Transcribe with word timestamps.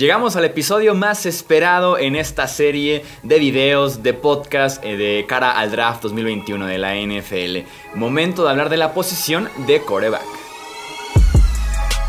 Llegamos 0.00 0.34
al 0.34 0.46
episodio 0.46 0.94
más 0.94 1.26
esperado 1.26 1.98
en 1.98 2.16
esta 2.16 2.48
serie 2.48 3.04
de 3.22 3.38
videos, 3.38 4.02
de 4.02 4.14
podcast 4.14 4.82
eh, 4.82 4.96
de 4.96 5.26
cara 5.28 5.58
al 5.58 5.70
draft 5.70 6.04
2021 6.04 6.64
de 6.64 6.78
la 6.78 6.94
NFL. 6.94 7.68
Momento 7.98 8.42
de 8.42 8.48
hablar 8.48 8.70
de 8.70 8.78
la 8.78 8.94
posición 8.94 9.50
de 9.66 9.82
coreback. 9.82 10.24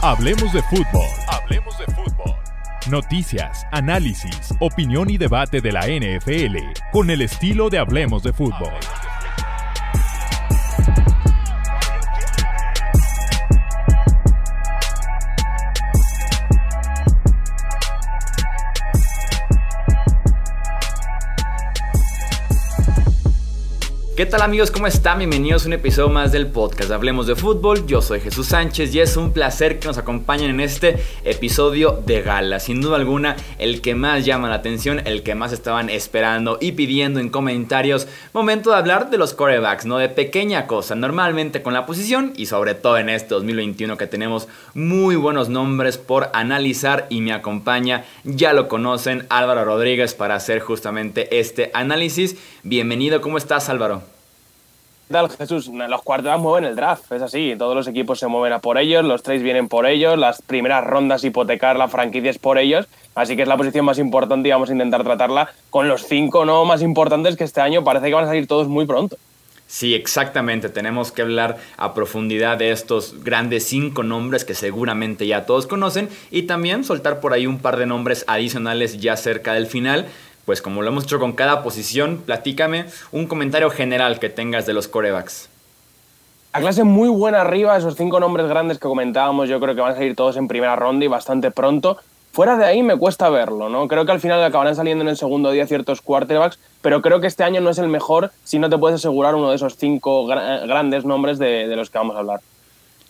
Hablemos 0.02 0.54
de 0.54 0.64
fútbol. 0.64 1.06
Hablemos 1.28 1.78
de 1.80 1.86
fútbol. 1.88 2.34
Noticias, 2.90 3.68
análisis, 3.74 4.54
opinión 4.62 5.10
y 5.10 5.18
debate 5.18 5.60
de 5.60 5.74
la 5.74 5.82
NFL 5.82 6.60
con 6.94 7.10
el 7.10 7.22
estilo 7.22 7.70
de 7.70 7.80
Hablemos 7.80 8.24
de 8.24 8.32
fútbol. 8.32 8.72
¿Qué 24.22 24.28
tal 24.28 24.44
amigos? 24.44 24.70
¿Cómo 24.70 24.86
están? 24.86 25.18
Bienvenidos 25.18 25.64
a 25.64 25.68
un 25.70 25.74
episodio 25.74 26.10
más 26.10 26.32
del 26.32 26.46
podcast 26.46 26.92
Hablemos 26.92 27.26
de 27.26 27.36
Fútbol. 27.36 27.88
Yo 27.88 28.04
soy 28.04 28.20
Jesús 28.20 28.50
Sánchez 28.50 28.94
y 28.94 29.00
es 29.00 29.18
un 29.18 29.34
placer 29.34 29.80
que 29.80 29.88
nos 29.88 29.98
acompañen 29.98 30.52
en 30.52 30.60
este 30.60 30.98
episodio 31.24 32.04
de 32.06 32.22
gala. 32.22 32.60
Sin 32.60 32.82
duda 32.82 32.98
alguna, 32.98 33.36
el 33.58 33.82
que 33.82 33.96
más 33.96 34.24
llama 34.24 34.48
la 34.48 34.58
atención, 34.58 35.02
el 35.06 35.24
que 35.24 35.34
más 35.34 35.54
estaban 35.54 35.90
esperando 35.90 36.60
y 36.62 36.74
pidiendo 36.74 37.20
en 37.20 37.30
comentarios. 37.30 38.08
Momento 38.32 38.70
de 38.70 38.76
hablar 38.76 39.10
de 39.10 39.18
los 39.18 39.34
corebacks, 39.34 39.88
no 39.88 39.98
de 39.98 40.08
pequeña 40.08 40.68
cosa, 40.68 40.94
normalmente 40.94 41.64
con 41.64 41.74
la 41.74 41.88
posición 41.88 42.34
y 42.36 42.46
sobre 42.46 42.76
todo 42.76 43.00
en 43.00 43.10
este 43.10 43.30
2021 43.30 43.98
que 43.98 44.06
tenemos 44.06 44.48
muy 44.76 45.16
buenos 45.16 45.50
nombres 45.50 45.98
por 45.98 46.30
analizar 46.34 47.08
y 47.10 47.22
me 47.22 47.34
acompaña, 47.34 48.06
ya 48.24 48.54
lo 48.54 48.68
conocen, 48.68 49.26
Álvaro 49.30 49.66
Rodríguez 49.66 50.14
para 50.14 50.36
hacer 50.36 50.60
justamente 50.60 51.40
este 51.40 51.72
análisis. 51.74 52.36
Bienvenido, 52.62 53.20
¿cómo 53.20 53.40
estás 53.40 53.68
Álvaro? 53.68 54.11
Tal, 55.12 55.30
Jesús? 55.30 55.68
Los 55.68 56.02
cuartos 56.02 56.40
mueven 56.40 56.66
el 56.66 56.76
draft, 56.76 57.12
es 57.12 57.22
así. 57.22 57.56
Todos 57.58 57.76
los 57.76 57.88
equipos 57.88 58.20
se 58.20 58.28
mueven 58.28 58.54
a 58.54 58.60
por 58.60 58.78
ellos, 58.78 59.04
los 59.04 59.22
trades 59.24 59.44
vienen 59.44 59.68
por 59.68 59.86
ellos, 59.86 60.18
las 60.18 60.42
primeras 60.42 60.84
rondas 60.84 61.24
hipotecar 61.24 61.78
la 61.78 61.88
franquicia 61.88 62.32
es 62.32 62.40
por 62.40 62.58
ellos. 62.58 62.88
Así 63.14 63.36
que 63.36 63.42
es 63.42 63.48
la 63.48 63.58
posición 63.58 63.86
más 63.86 64.00
importante 64.00 64.50
y 64.50 64.52
vamos 64.52 64.70
a 64.70 64.74
intentar 64.74 65.04
tratarla 65.04 65.52
con 65.70 65.88
los 65.88 66.04
cinco 66.04 66.46
no 66.46 66.66
más 66.66 66.82
importantes 66.82 67.36
que 67.36 67.44
este 67.44 67.62
año 67.62 67.84
parece 67.84 68.08
que 68.08 68.14
van 68.14 68.24
a 68.24 68.28
salir 68.28 68.48
todos 68.48 68.68
muy 68.68 68.86
pronto. 68.86 69.18
Sí, 69.72 69.96
exactamente. 69.96 70.68
Tenemos 70.68 71.14
que 71.14 71.22
hablar 71.22 71.58
a 71.78 71.94
profundidad 71.94 72.58
de 72.58 72.72
estos 72.72 73.24
grandes 73.24 73.66
cinco 73.68 74.04
nombres 74.04 74.44
que 74.44 74.54
seguramente 74.54 75.28
ya 75.28 75.46
todos 75.46 75.66
conocen 75.66 76.10
y 76.30 76.44
también 76.44 76.84
soltar 76.84 77.22
por 77.22 77.32
ahí 77.32 77.48
un 77.48 77.58
par 77.58 77.78
de 77.78 77.86
nombres 77.86 78.26
adicionales 78.28 79.00
ya 79.00 79.16
cerca 79.16 79.54
del 79.54 79.68
final 79.68 80.08
pues 80.46 80.62
como 80.62 80.82
lo 80.82 80.88
hemos 80.90 81.06
hecho 81.06 81.20
con 81.20 81.34
cada 81.34 81.64
posición, 81.64 82.22
platícame 82.26 82.86
un 83.12 83.28
comentario 83.28 83.70
general 83.70 84.20
que 84.20 84.30
tengas 84.30 84.66
de 84.66 84.74
los 84.74 84.88
corebacks. 84.88 85.50
La 86.54 86.60
clase 86.60 86.84
muy 86.84 87.10
buena 87.10 87.42
arriba, 87.42 87.78
esos 87.78 87.96
cinco 87.96 88.20
nombres 88.20 88.48
grandes 88.48 88.78
que 88.78 88.88
comentábamos, 88.88 89.48
yo 89.48 89.60
creo 89.60 89.74
que 89.74 89.82
van 89.82 89.94
a 89.94 89.96
salir 89.96 90.16
todos 90.16 90.38
en 90.38 90.48
primera 90.48 90.76
ronda 90.76 91.06
y 91.06 91.08
bastante 91.08 91.52
pronto. 91.52 91.98
Fuera 92.34 92.58
de 92.58 92.66
ahí 92.66 92.84
me 92.84 92.98
cuesta 92.98 93.30
verlo, 93.30 93.70
¿no? 93.70 93.88
Creo 93.88 94.06
que 94.06 94.12
al 94.12 94.20
final 94.20 94.44
acabarán 94.44 94.76
saliendo 94.76 95.04
en 95.04 95.10
el 95.10 95.18
segundo 95.18 95.52
día 95.52 95.68
ciertos 95.68 96.02
quarterbacks, 96.02 96.60
pero 96.82 97.02
creo 97.02 97.20
que 97.20 97.28
este 97.28 97.44
año 97.44 97.62
no 97.62 97.70
es 97.70 97.78
el 97.78 97.88
mejor 97.88 98.32
si 98.44 98.60
no 98.60 98.70
te 98.70 98.78
puedes 98.78 98.96
asegurar 98.96 99.36
uno 99.36 99.50
de 99.50 99.56
esos 99.56 99.76
cinco 99.76 100.26
grandes 100.26 101.06
nombres 101.06 101.40
de 101.40 101.74
los 101.76 101.90
que 101.90 101.98
vamos 101.98 102.16
a 102.16 102.20
hablar 102.20 102.42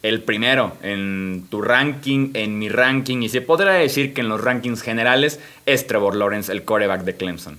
el 0.03 0.21
primero 0.21 0.73
en 0.81 1.45
tu 1.49 1.61
ranking, 1.61 2.31
en 2.33 2.57
mi 2.59 2.69
ranking, 2.69 3.21
y 3.21 3.29
se 3.29 3.41
podrá 3.41 3.73
decir 3.73 4.13
que 4.13 4.21
en 4.21 4.29
los 4.29 4.41
rankings 4.41 4.81
generales 4.81 5.39
es 5.65 5.87
Trevor 5.87 6.15
Lawrence, 6.15 6.51
el 6.51 6.63
coreback 6.63 7.03
de 7.03 7.15
Clemson. 7.15 7.57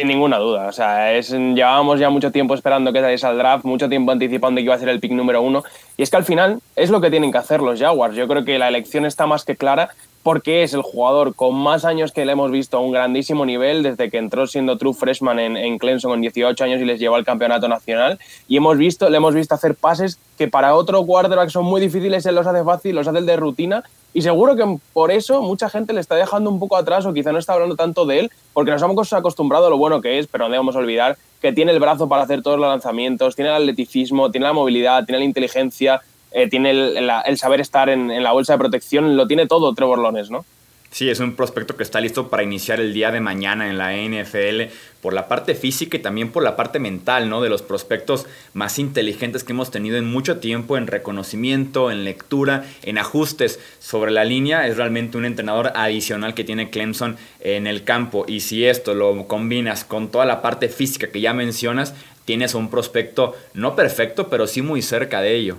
Sin 0.00 0.08
ninguna 0.08 0.38
duda, 0.38 0.66
o 0.66 0.72
sea, 0.72 1.12
es, 1.12 1.28
llevábamos 1.30 2.00
ya 2.00 2.08
mucho 2.08 2.32
tiempo 2.32 2.54
esperando 2.54 2.90
que 2.90 3.02
saliese 3.02 3.26
al 3.26 3.36
draft, 3.36 3.66
mucho 3.66 3.86
tiempo 3.86 4.12
anticipando 4.12 4.58
que 4.58 4.64
iba 4.64 4.74
a 4.74 4.78
ser 4.78 4.88
el 4.88 4.98
pick 4.98 5.12
número 5.12 5.42
uno, 5.42 5.62
y 5.98 6.02
es 6.02 6.08
que 6.08 6.16
al 6.16 6.24
final 6.24 6.60
es 6.74 6.88
lo 6.88 7.02
que 7.02 7.10
tienen 7.10 7.30
que 7.30 7.36
hacer 7.36 7.60
los 7.60 7.78
Jaguars. 7.78 8.16
Yo 8.16 8.26
creo 8.26 8.42
que 8.42 8.58
la 8.58 8.68
elección 8.68 9.04
está 9.04 9.26
más 9.26 9.44
que 9.44 9.56
clara 9.56 9.90
porque 10.22 10.62
es 10.62 10.72
el 10.72 10.80
jugador 10.80 11.34
con 11.34 11.54
más 11.54 11.84
años 11.84 12.12
que 12.12 12.24
le 12.24 12.32
hemos 12.32 12.50
visto 12.50 12.78
a 12.78 12.80
un 12.80 12.92
grandísimo 12.92 13.44
nivel 13.44 13.82
desde 13.82 14.10
que 14.10 14.16
entró 14.16 14.46
siendo 14.46 14.78
true 14.78 14.94
freshman 14.94 15.38
en, 15.38 15.58
en, 15.58 15.76
Clemson 15.76 16.12
con 16.12 16.22
18 16.22 16.64
años 16.64 16.80
y 16.80 16.86
les 16.86 16.98
llevó 16.98 17.16
al 17.16 17.26
campeonato 17.26 17.68
nacional. 17.68 18.18
Y 18.48 18.56
hemos 18.56 18.78
visto, 18.78 19.10
le 19.10 19.18
hemos 19.18 19.34
visto 19.34 19.54
hacer 19.54 19.74
pases 19.74 20.18
que 20.38 20.48
para 20.48 20.74
otro 20.74 21.04
quarterback 21.04 21.50
son 21.50 21.66
muy 21.66 21.78
difíciles, 21.78 22.24
él 22.24 22.36
los 22.36 22.46
hace 22.46 22.64
fácil, 22.64 22.96
los 22.96 23.06
hace 23.06 23.18
el 23.18 23.26
de 23.26 23.36
rutina 23.36 23.84
y 24.12 24.22
seguro 24.22 24.56
que 24.56 24.78
por 24.92 25.10
eso 25.10 25.40
mucha 25.42 25.68
gente 25.68 25.92
le 25.92 26.00
está 26.00 26.16
dejando 26.16 26.50
un 26.50 26.58
poco 26.58 26.76
atrás 26.76 27.06
o 27.06 27.12
quizá 27.12 27.32
no 27.32 27.38
está 27.38 27.52
hablando 27.52 27.76
tanto 27.76 28.06
de 28.06 28.20
él 28.20 28.30
porque 28.52 28.70
nos 28.70 28.82
hemos 28.82 29.12
acostumbrado 29.12 29.66
a 29.66 29.70
lo 29.70 29.78
bueno 29.78 30.00
que 30.00 30.18
es, 30.18 30.26
pero 30.26 30.44
no 30.44 30.50
debemos 30.50 30.74
olvidar 30.76 31.16
que 31.40 31.52
tiene 31.52 31.72
el 31.72 31.80
brazo 31.80 32.08
para 32.08 32.22
hacer 32.22 32.42
todos 32.42 32.58
los 32.58 32.68
lanzamientos, 32.68 33.36
tiene 33.36 33.50
el 33.50 33.56
atleticismo, 33.56 34.30
tiene 34.30 34.46
la 34.46 34.52
movilidad, 34.52 35.04
tiene 35.04 35.20
la 35.20 35.24
inteligencia, 35.24 36.02
eh, 36.32 36.48
tiene 36.48 36.70
el, 36.70 37.38
saber 37.38 37.60
estar 37.60 37.88
en, 37.88 38.22
la 38.22 38.32
bolsa 38.32 38.54
de 38.54 38.58
protección, 38.58 39.16
lo 39.16 39.26
tiene 39.26 39.46
todo 39.46 39.74
Trevor 39.74 39.98
Lawrence, 39.98 40.30
¿no? 40.30 40.44
Sí, 40.92 41.08
es 41.08 41.20
un 41.20 41.36
prospecto 41.36 41.76
que 41.76 41.84
está 41.84 42.00
listo 42.00 42.28
para 42.28 42.42
iniciar 42.42 42.80
el 42.80 42.92
día 42.92 43.12
de 43.12 43.20
mañana 43.20 43.70
en 43.70 43.78
la 43.78 43.92
NFL 43.94 44.72
por 45.00 45.14
la 45.14 45.28
parte 45.28 45.54
física 45.54 45.96
y 45.96 46.00
también 46.00 46.32
por 46.32 46.42
la 46.42 46.56
parte 46.56 46.80
mental, 46.80 47.28
¿no? 47.28 47.40
De 47.40 47.48
los 47.48 47.62
prospectos 47.62 48.26
más 48.54 48.80
inteligentes 48.80 49.44
que 49.44 49.52
hemos 49.52 49.70
tenido 49.70 49.98
en 49.98 50.10
mucho 50.10 50.40
tiempo 50.40 50.76
en 50.76 50.88
reconocimiento, 50.88 51.92
en 51.92 52.02
lectura, 52.02 52.64
en 52.82 52.98
ajustes 52.98 53.60
sobre 53.78 54.10
la 54.10 54.24
línea. 54.24 54.66
Es 54.66 54.78
realmente 54.78 55.16
un 55.16 55.26
entrenador 55.26 55.70
adicional 55.76 56.34
que 56.34 56.42
tiene 56.42 56.70
Clemson 56.70 57.16
en 57.38 57.68
el 57.68 57.84
campo. 57.84 58.24
Y 58.26 58.40
si 58.40 58.64
esto 58.66 58.92
lo 58.92 59.28
combinas 59.28 59.84
con 59.84 60.10
toda 60.10 60.24
la 60.24 60.42
parte 60.42 60.68
física 60.68 61.06
que 61.06 61.20
ya 61.20 61.32
mencionas, 61.32 61.94
tienes 62.24 62.54
un 62.54 62.68
prospecto 62.68 63.36
no 63.54 63.76
perfecto, 63.76 64.28
pero 64.28 64.48
sí 64.48 64.60
muy 64.60 64.82
cerca 64.82 65.20
de 65.20 65.36
ello. 65.36 65.56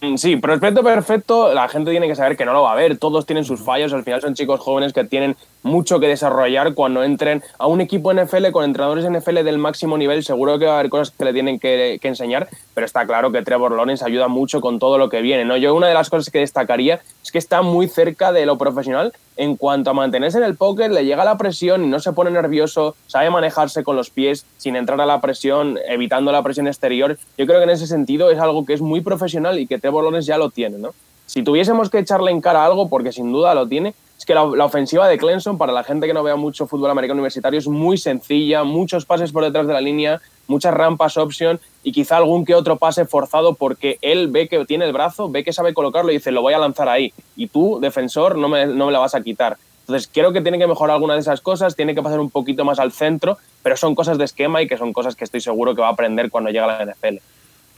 Mm, 0.00 0.16
sí, 0.16 0.36
prospecto 0.36 0.84
perfecto, 0.84 1.52
la 1.52 1.68
gente 1.68 1.90
tiene 1.90 2.06
que 2.06 2.14
saber 2.14 2.36
que 2.36 2.44
no 2.44 2.52
lo 2.52 2.62
va 2.62 2.72
a 2.72 2.76
ver, 2.76 2.98
todos 2.98 3.26
tienen 3.26 3.44
sus 3.44 3.60
fallos, 3.60 3.92
al 3.92 4.04
final 4.04 4.20
son 4.20 4.34
chicos 4.34 4.60
jóvenes 4.60 4.92
que 4.92 5.02
tienen 5.02 5.36
mucho 5.62 5.98
que 5.98 6.06
desarrollar. 6.06 6.74
Cuando 6.74 7.02
entren 7.02 7.42
a 7.58 7.66
un 7.66 7.80
equipo 7.80 8.12
NFL 8.12 8.50
con 8.52 8.64
entrenadores 8.64 9.08
NFL 9.08 9.42
del 9.44 9.58
máximo 9.58 9.98
nivel, 9.98 10.24
seguro 10.24 10.58
que 10.58 10.66
va 10.66 10.76
a 10.76 10.78
haber 10.78 10.90
cosas 10.90 11.12
que 11.16 11.24
le 11.24 11.32
tienen 11.32 11.58
que, 11.58 11.98
enseñar, 12.02 12.48
pero 12.74 12.86
está 12.86 13.06
claro 13.06 13.32
que 13.32 13.42
Trevor 13.42 13.72
Lawrence 13.72 14.04
ayuda 14.04 14.28
mucho 14.28 14.60
con 14.60 14.78
todo 14.78 14.98
lo 14.98 15.10
que 15.10 15.20
viene, 15.20 15.44
¿no? 15.44 15.56
Yo 15.56 15.74
una 15.74 15.88
de 15.88 15.94
las 15.94 16.08
cosas 16.08 16.32
que 16.32 16.38
destacaría 16.38 17.00
es 17.22 17.30
que 17.30 17.38
está 17.38 17.60
muy 17.62 17.88
cerca 17.88 18.32
de 18.32 18.46
lo 18.46 18.56
profesional. 18.56 19.12
En 19.36 19.56
cuanto 19.56 19.90
a 19.90 19.94
mantenerse 19.94 20.38
en 20.38 20.44
el 20.44 20.56
pocket, 20.56 20.88
le 20.88 21.04
llega 21.04 21.24
la 21.24 21.38
presión 21.38 21.84
y 21.84 21.86
no 21.86 22.00
se 22.00 22.12
pone 22.12 22.30
nervioso, 22.30 22.96
sabe 23.06 23.30
manejarse 23.30 23.84
con 23.84 23.94
los 23.94 24.10
pies 24.10 24.44
sin 24.56 24.74
entrar 24.74 25.00
a 25.00 25.06
la 25.06 25.20
presión, 25.20 25.78
evitando 25.86 26.32
la 26.32 26.42
presión 26.42 26.66
exterior. 26.66 27.16
Yo 27.36 27.46
creo 27.46 27.58
que 27.58 27.64
en 27.64 27.70
ese 27.70 27.86
sentido 27.86 28.30
es 28.30 28.40
algo 28.40 28.66
que 28.66 28.72
es 28.72 28.80
muy 28.80 29.00
profesional 29.00 29.60
y 29.60 29.68
que 29.68 29.78
Trevor 29.88 30.04
Lawrence 30.04 30.28
ya 30.28 30.36
lo 30.36 30.50
tiene, 30.50 30.76
¿no? 30.76 30.94
Si 31.24 31.42
tuviésemos 31.42 31.88
que 31.88 31.98
echarle 31.98 32.30
en 32.30 32.42
cara 32.42 32.62
algo, 32.62 32.90
porque 32.90 33.10
sin 33.10 33.32
duda 33.32 33.54
lo 33.54 33.66
tiene, 33.66 33.94
es 34.18 34.26
que 34.26 34.34
la, 34.34 34.42
ofensiva 34.42 35.08
de 35.08 35.16
Clemson, 35.16 35.56
para 35.56 35.72
la 35.72 35.82
gente 35.82 36.06
que 36.06 36.12
no 36.12 36.22
vea 36.22 36.36
mucho 36.36 36.66
fútbol 36.66 36.90
americano 36.90 37.18
universitario, 37.18 37.58
es 37.58 37.68
muy 37.68 37.96
sencilla, 37.96 38.64
muchos 38.64 39.06
pases 39.06 39.32
por 39.32 39.44
detrás 39.44 39.66
de 39.66 39.72
la 39.72 39.80
línea, 39.80 40.20
muchas 40.46 40.74
rampas 40.74 41.16
option 41.16 41.58
y 41.82 41.92
quizá 41.92 42.18
algún 42.18 42.44
que 42.44 42.54
otro 42.54 42.76
pase 42.76 43.06
forzado 43.06 43.54
porque 43.54 43.96
él 44.02 44.28
ve 44.28 44.46
que 44.46 44.62
tiene 44.66 44.84
el 44.84 44.92
brazo, 44.92 45.30
ve 45.30 45.42
que 45.42 45.54
sabe 45.54 45.72
colocarlo 45.72 46.10
y 46.10 46.16
dice, 46.16 46.32
lo 46.32 46.42
voy 46.42 46.52
a 46.52 46.58
lanzar 46.58 46.90
ahí. 46.90 47.14
Y 47.34 47.46
tú, 47.46 47.78
defensor, 47.80 48.36
no 48.36 48.50
me, 48.50 48.66
no 48.66 48.86
me 48.86 48.92
la 48.92 48.98
vas 48.98 49.14
a 49.14 49.22
quitar. 49.22 49.56
Entonces, 49.82 50.10
creo 50.12 50.34
que 50.34 50.42
tiene 50.42 50.58
que 50.58 50.66
mejorar 50.66 50.96
alguna 50.96 51.14
de 51.14 51.20
esas 51.20 51.40
cosas, 51.40 51.74
tiene 51.74 51.94
que 51.94 52.02
pasar 52.02 52.20
un 52.20 52.28
poquito 52.28 52.62
más 52.62 52.78
al 52.78 52.92
centro, 52.92 53.38
pero 53.62 53.74
son 53.74 53.94
cosas 53.94 54.18
de 54.18 54.26
esquema 54.26 54.60
y 54.60 54.68
que 54.68 54.76
son 54.76 54.92
cosas 54.92 55.16
que 55.16 55.24
estoy 55.24 55.40
seguro 55.40 55.74
que 55.74 55.80
va 55.80 55.88
a 55.88 55.92
aprender 55.92 56.30
cuando 56.30 56.50
llegue 56.50 56.60
a 56.60 56.84
la 56.84 56.84
NFL. 56.84 57.16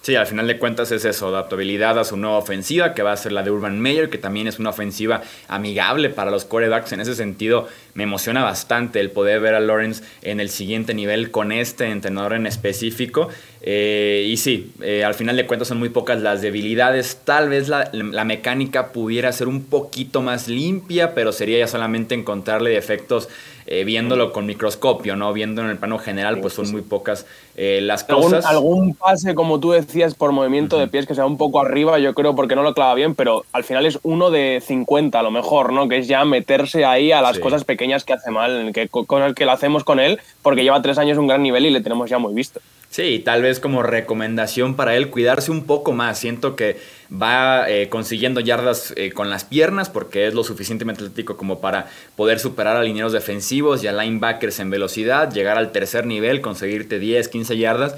Sí, 0.02 0.16
al 0.16 0.26
final 0.26 0.46
de 0.46 0.58
cuentas 0.58 0.90
es 0.92 1.04
eso, 1.04 1.28
adaptabilidad 1.28 1.98
a 1.98 2.04
su 2.04 2.16
nueva 2.16 2.38
ofensiva, 2.38 2.94
que 2.94 3.02
va 3.02 3.12
a 3.12 3.16
ser 3.18 3.32
la 3.32 3.42
de 3.42 3.50
Urban 3.50 3.78
Meyer, 3.78 4.08
que 4.08 4.16
también 4.16 4.46
es 4.46 4.58
una 4.58 4.70
ofensiva 4.70 5.20
amigable 5.46 6.08
para 6.08 6.30
los 6.30 6.46
corebacks. 6.46 6.92
En 6.92 7.00
ese 7.02 7.14
sentido, 7.14 7.68
me 7.92 8.04
emociona 8.04 8.42
bastante 8.42 8.98
el 9.00 9.10
poder 9.10 9.40
ver 9.40 9.54
a 9.54 9.60
Lawrence 9.60 10.02
en 10.22 10.40
el 10.40 10.48
siguiente 10.48 10.94
nivel 10.94 11.30
con 11.30 11.52
este 11.52 11.84
entrenador 11.90 12.32
en 12.32 12.46
específico. 12.46 13.28
Eh, 13.60 14.26
y 14.26 14.38
sí, 14.38 14.72
eh, 14.80 15.04
al 15.04 15.12
final 15.12 15.36
de 15.36 15.46
cuentas 15.46 15.68
son 15.68 15.78
muy 15.78 15.90
pocas 15.90 16.22
las 16.22 16.40
debilidades. 16.40 17.18
Tal 17.24 17.50
vez 17.50 17.68
la, 17.68 17.90
la, 17.92 18.24
mecánica 18.24 18.92
pudiera 18.92 19.30
ser 19.32 19.48
un 19.48 19.64
poquito 19.64 20.22
más 20.22 20.48
limpia, 20.48 21.14
pero 21.14 21.30
sería 21.30 21.58
ya 21.58 21.66
solamente 21.66 22.14
encontrarle 22.14 22.70
defectos 22.70 23.28
eh, 23.72 23.84
viéndolo 23.84 24.32
con 24.32 24.46
microscopio, 24.46 25.14
¿no? 25.14 25.32
Viendo 25.32 25.62
en 25.62 25.68
el 25.68 25.78
plano 25.78 25.96
general, 25.96 26.40
pues 26.40 26.54
son 26.54 26.72
muy 26.72 26.82
pocas 26.82 27.24
eh, 27.54 27.78
las 27.80 28.02
cosas. 28.02 28.44
Algún, 28.44 28.96
pase, 28.96 29.36
como 29.36 29.60
tú 29.60 29.70
decías, 29.70 30.16
por 30.16 30.32
movimiento 30.32 30.76
de 30.76 30.88
pies 30.88 31.06
que 31.06 31.14
sea 31.14 31.24
un 31.24 31.36
poco 31.36 31.60
arriba, 31.60 32.00
yo 32.00 32.12
creo, 32.12 32.34
porque 32.34 32.56
no 32.56 32.64
lo 32.64 32.74
clava 32.74 32.94
bien, 32.94 33.14
pero 33.14 33.44
al 33.52 33.62
final 33.62 33.86
es 33.86 34.00
uno 34.02 34.32
de 34.32 34.60
50 34.60 35.20
a 35.20 35.22
lo 35.22 35.30
mejor, 35.30 35.72
¿no? 35.72 35.88
Que 35.88 35.98
es 35.98 36.08
ya 36.08 36.24
meterse 36.24 36.84
ahí 36.84 37.12
a 37.12 37.22
las 37.22 37.38
cosas 37.38 37.62
pequeñas 37.62 38.02
que 38.02 38.12
hace 38.12 38.32
mal, 38.32 38.72
que, 38.74 38.88
cosas 38.88 39.34
que 39.34 39.44
lo 39.44 39.52
hacemos 39.52 39.84
con 39.84 40.00
él, 40.00 40.18
porque 40.42 40.64
lleva 40.64 40.82
tres 40.82 40.98
años 40.98 41.16
un 41.16 41.28
gran 41.28 41.40
nivel 41.40 41.64
y 41.64 41.70
le 41.70 41.80
tenemos 41.80 42.10
ya 42.10 42.18
muy 42.18 42.34
visto. 42.34 42.60
Sí, 42.90 43.20
tal 43.24 43.40
vez 43.40 43.60
como 43.60 43.84
recomendación 43.84 44.74
para 44.74 44.96
él 44.96 45.10
cuidarse 45.10 45.52
un 45.52 45.64
poco 45.64 45.92
más. 45.92 46.18
Siento 46.18 46.56
que 46.56 46.76
va 47.10 47.70
eh, 47.70 47.88
consiguiendo 47.88 48.40
yardas 48.40 48.92
eh, 48.96 49.12
con 49.12 49.30
las 49.30 49.44
piernas 49.44 49.88
porque 49.88 50.26
es 50.26 50.34
lo 50.34 50.42
suficientemente 50.42 51.04
atlético 51.04 51.36
como 51.36 51.60
para 51.60 51.86
poder 52.16 52.40
superar 52.40 52.76
a 52.76 52.82
linieros 52.82 53.12
defensivos 53.12 53.84
y 53.84 53.86
a 53.86 53.92
linebackers 53.92 54.58
en 54.58 54.70
velocidad, 54.70 55.32
llegar 55.32 55.56
al 55.56 55.70
tercer 55.70 56.04
nivel, 56.04 56.40
conseguirte 56.40 56.98
10, 56.98 57.28
15 57.28 57.56
yardas. 57.56 57.94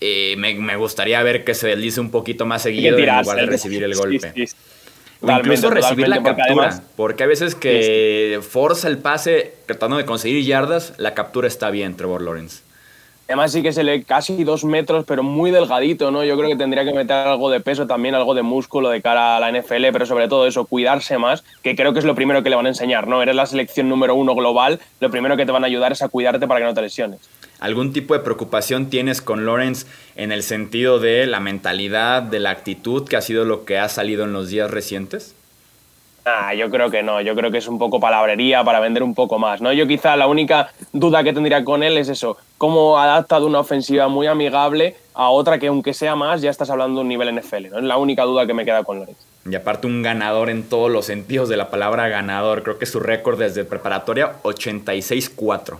Eh, 0.00 0.36
me, 0.38 0.76
gustaría 0.76 1.20
ver 1.24 1.42
que 1.42 1.54
se 1.54 1.66
deslice 1.66 2.00
un 2.00 2.12
poquito 2.12 2.46
más 2.46 2.62
seguido 2.62 2.96
en 2.96 3.06
lugar 3.06 3.24
de 3.24 3.46
recibir 3.46 3.82
el 3.82 3.96
golpe. 3.96 4.32
O 5.20 5.32
incluso 5.32 5.68
recibir 5.68 6.06
la 6.06 6.22
captura, 6.22 6.80
porque, 6.94 7.24
a 7.24 7.26
veces 7.26 7.56
que 7.56 8.38
forza 8.48 8.86
el 8.86 8.98
pase 8.98 9.54
tratando 9.66 9.96
de 9.96 10.04
conseguir 10.04 10.44
yardas, 10.44 10.94
la 10.96 11.14
captura 11.14 11.48
está 11.48 11.70
bien, 11.70 11.96
Trevor 11.96 12.22
Lawrence. 12.22 12.67
Además 13.28 13.52
sí 13.52 13.62
que 13.62 13.74
se 13.74 13.84
le 13.84 14.04
casi 14.04 14.42
dos 14.42 14.64
metros, 14.64 15.04
pero 15.06 15.22
muy 15.22 15.50
delgadito, 15.50 16.10
¿no? 16.10 16.24
Yo 16.24 16.34
creo 16.38 16.48
que 16.48 16.56
tendría 16.56 16.82
que 16.86 16.94
meter 16.94 17.14
algo 17.14 17.50
de 17.50 17.60
peso 17.60 17.86
también, 17.86 18.14
algo 18.14 18.32
de 18.32 18.40
músculo 18.40 18.88
de 18.88 19.02
cara 19.02 19.36
a 19.36 19.40
la 19.40 19.52
NFL, 19.52 19.92
pero 19.92 20.06
sobre 20.06 20.28
todo 20.28 20.46
eso, 20.46 20.64
cuidarse 20.64 21.18
más, 21.18 21.44
que 21.62 21.76
creo 21.76 21.92
que 21.92 21.98
es 21.98 22.06
lo 22.06 22.14
primero 22.14 22.42
que 22.42 22.48
le 22.48 22.56
van 22.56 22.64
a 22.64 22.70
enseñar, 22.70 23.06
¿no? 23.06 23.20
Eres 23.20 23.36
la 23.36 23.44
selección 23.44 23.86
número 23.86 24.14
uno 24.14 24.34
global, 24.34 24.80
lo 25.00 25.10
primero 25.10 25.36
que 25.36 25.44
te 25.44 25.52
van 25.52 25.62
a 25.62 25.66
ayudar 25.66 25.92
es 25.92 26.00
a 26.00 26.08
cuidarte 26.08 26.48
para 26.48 26.60
que 26.60 26.66
no 26.66 26.72
te 26.72 26.80
lesiones. 26.80 27.20
¿Algún 27.60 27.92
tipo 27.92 28.14
de 28.14 28.20
preocupación 28.20 28.88
tienes 28.88 29.20
con 29.20 29.44
Lawrence 29.44 29.86
en 30.16 30.32
el 30.32 30.42
sentido 30.42 30.98
de 30.98 31.26
la 31.26 31.40
mentalidad, 31.40 32.22
de 32.22 32.40
la 32.40 32.48
actitud, 32.48 33.06
que 33.06 33.16
ha 33.16 33.20
sido 33.20 33.44
lo 33.44 33.66
que 33.66 33.78
ha 33.78 33.90
salido 33.90 34.24
en 34.24 34.32
los 34.32 34.48
días 34.48 34.70
recientes? 34.70 35.34
Ah, 36.30 36.54
yo 36.54 36.70
creo 36.70 36.90
que 36.90 37.02
no, 37.02 37.20
yo 37.22 37.34
creo 37.34 37.50
que 37.50 37.58
es 37.58 37.68
un 37.68 37.78
poco 37.78 38.00
palabrería 38.00 38.62
para 38.62 38.80
vender 38.80 39.02
un 39.02 39.14
poco 39.14 39.38
más, 39.38 39.62
¿no? 39.62 39.72
Yo 39.72 39.86
quizá 39.86 40.14
la 40.16 40.26
única 40.26 40.70
duda 40.92 41.24
que 41.24 41.32
tendría 41.32 41.64
con 41.64 41.82
él 41.82 41.96
es 41.96 42.08
eso, 42.08 42.36
cómo 42.58 42.98
adapta 42.98 43.40
de 43.40 43.46
una 43.46 43.60
ofensiva 43.60 44.08
muy 44.08 44.26
amigable 44.26 44.96
a 45.14 45.30
otra 45.30 45.58
que 45.58 45.68
aunque 45.68 45.94
sea 45.94 46.16
más, 46.16 46.42
ya 46.42 46.50
estás 46.50 46.68
hablando 46.70 46.96
de 46.96 47.02
un 47.02 47.08
nivel 47.08 47.34
NFL, 47.34 47.70
¿no? 47.70 47.78
Es 47.78 47.84
la 47.84 47.96
única 47.96 48.24
duda 48.24 48.46
que 48.46 48.54
me 48.54 48.64
queda 48.64 48.84
con 48.84 48.98
Lorenz. 48.98 49.18
Y 49.48 49.54
aparte 49.54 49.86
un 49.86 50.02
ganador 50.02 50.50
en 50.50 50.68
todos 50.68 50.90
los 50.90 51.06
sentidos 51.06 51.48
de 51.48 51.56
la 51.56 51.70
palabra 51.70 52.08
ganador, 52.08 52.62
creo 52.62 52.78
que 52.78 52.86
su 52.86 53.00
récord 53.00 53.38
desde 53.38 53.64
preparatoria 53.64 54.34
86-4. 54.42 55.78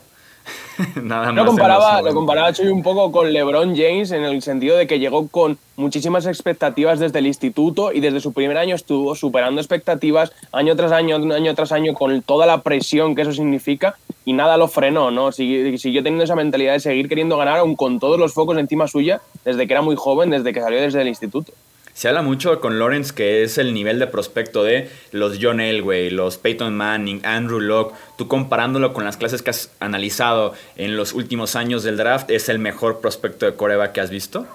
Nada 1.02 1.32
más. 1.32 1.34
Lo 1.34 1.46
comparaba, 1.46 2.02
lo 2.02 2.14
comparaba 2.14 2.52
un 2.70 2.82
poco 2.82 3.10
con 3.10 3.32
LeBron 3.32 3.76
James 3.76 4.10
en 4.10 4.24
el 4.24 4.42
sentido 4.42 4.76
de 4.76 4.86
que 4.86 4.98
llegó 4.98 5.28
con 5.28 5.58
muchísimas 5.76 6.26
expectativas 6.26 6.98
desde 6.98 7.18
el 7.18 7.26
instituto 7.26 7.92
y 7.92 8.00
desde 8.00 8.20
su 8.20 8.32
primer 8.32 8.56
año 8.56 8.74
estuvo 8.74 9.14
superando 9.14 9.60
expectativas 9.60 10.32
año 10.52 10.76
tras 10.76 10.92
año, 10.92 11.16
año 11.16 11.54
tras 11.54 11.72
año, 11.72 11.94
con 11.94 12.22
toda 12.22 12.46
la 12.46 12.62
presión 12.62 13.14
que 13.14 13.22
eso 13.22 13.32
significa 13.32 13.96
y 14.24 14.32
nada 14.34 14.56
lo 14.56 14.68
frenó, 14.68 15.10
¿no? 15.10 15.32
Siguió, 15.32 16.02
teniendo 16.02 16.24
esa 16.24 16.36
mentalidad 16.36 16.74
de 16.74 16.80
seguir 16.80 17.08
queriendo 17.08 17.38
ganar, 17.38 17.58
aún 17.58 17.76
con 17.76 17.98
todos 17.98 18.18
los 18.18 18.34
focos 18.34 18.58
encima 18.58 18.86
suya, 18.86 19.20
desde 19.44 19.66
que 19.66 19.72
era 19.72 19.82
muy 19.82 19.96
joven, 19.96 20.30
desde 20.30 20.52
que 20.52 20.60
salió 20.60 20.80
desde 20.80 21.00
el 21.00 21.08
instituto. 21.08 21.52
Se 21.98 22.06
habla 22.06 22.22
mucho 22.22 22.60
con 22.60 22.78
Lawrence 22.78 23.12
que 23.12 23.42
es 23.42 23.58
el 23.58 23.74
nivel 23.74 23.98
de 23.98 24.06
prospecto 24.06 24.62
de 24.62 24.88
los 25.10 25.40
John 25.42 25.58
Elway, 25.58 26.10
los 26.10 26.38
Peyton 26.38 26.76
Manning, 26.76 27.26
Andrew 27.26 27.58
Locke. 27.58 27.92
Tú 28.16 28.28
comparándolo 28.28 28.92
con 28.92 29.04
las 29.04 29.16
clases 29.16 29.42
que 29.42 29.50
has 29.50 29.72
analizado 29.80 30.52
en 30.76 30.96
los 30.96 31.12
últimos 31.12 31.56
años 31.56 31.82
del 31.82 31.96
draft, 31.96 32.30
¿es 32.30 32.48
el 32.48 32.60
mejor 32.60 33.00
prospecto 33.00 33.46
de 33.46 33.56
Coreba 33.56 33.92
que 33.92 34.00
has 34.00 34.10
visto? 34.10 34.46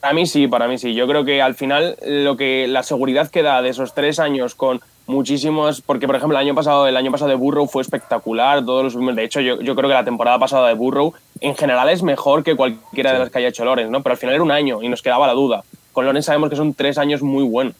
Para 0.00 0.14
mí 0.14 0.28
sí, 0.28 0.46
para 0.46 0.68
mí 0.68 0.78
sí. 0.78 0.94
Yo 0.94 1.08
creo 1.08 1.24
que 1.24 1.42
al 1.42 1.56
final 1.56 1.96
lo 2.06 2.36
que 2.36 2.68
la 2.68 2.84
seguridad 2.84 3.28
que 3.32 3.42
da 3.42 3.60
de 3.60 3.70
esos 3.70 3.92
tres 3.92 4.20
años 4.20 4.54
con 4.54 4.80
muchísimos, 5.08 5.80
porque 5.80 6.06
por 6.06 6.14
ejemplo 6.14 6.38
el 6.38 6.46
año 6.46 6.54
pasado, 6.54 6.86
el 6.86 6.96
año 6.96 7.10
pasado 7.10 7.30
de 7.30 7.34
Burrow 7.34 7.66
fue 7.66 7.82
espectacular, 7.82 8.64
todos 8.64 8.94
los, 8.94 9.16
de 9.16 9.24
hecho 9.24 9.40
yo, 9.40 9.60
yo 9.60 9.74
creo 9.74 9.88
que 9.88 9.94
la 9.94 10.04
temporada 10.04 10.38
pasada 10.38 10.68
de 10.68 10.74
Burrow 10.74 11.14
en 11.40 11.56
general 11.56 11.88
es 11.88 12.04
mejor 12.04 12.44
que 12.44 12.54
cualquiera 12.54 13.12
de 13.12 13.18
las 13.18 13.30
que 13.30 13.38
haya 13.38 13.48
hecho 13.48 13.64
Lorenz, 13.64 13.90
¿no? 13.90 14.04
Pero 14.04 14.12
al 14.12 14.18
final 14.18 14.36
era 14.36 14.44
un 14.44 14.52
año 14.52 14.84
y 14.84 14.88
nos 14.88 15.02
quedaba 15.02 15.26
la 15.26 15.32
duda 15.32 15.64
con 15.94 16.04
Lorenz 16.04 16.26
sabemos 16.26 16.50
que 16.50 16.56
son 16.56 16.74
tres 16.74 16.98
años 16.98 17.22
muy 17.22 17.44
buenos. 17.44 17.74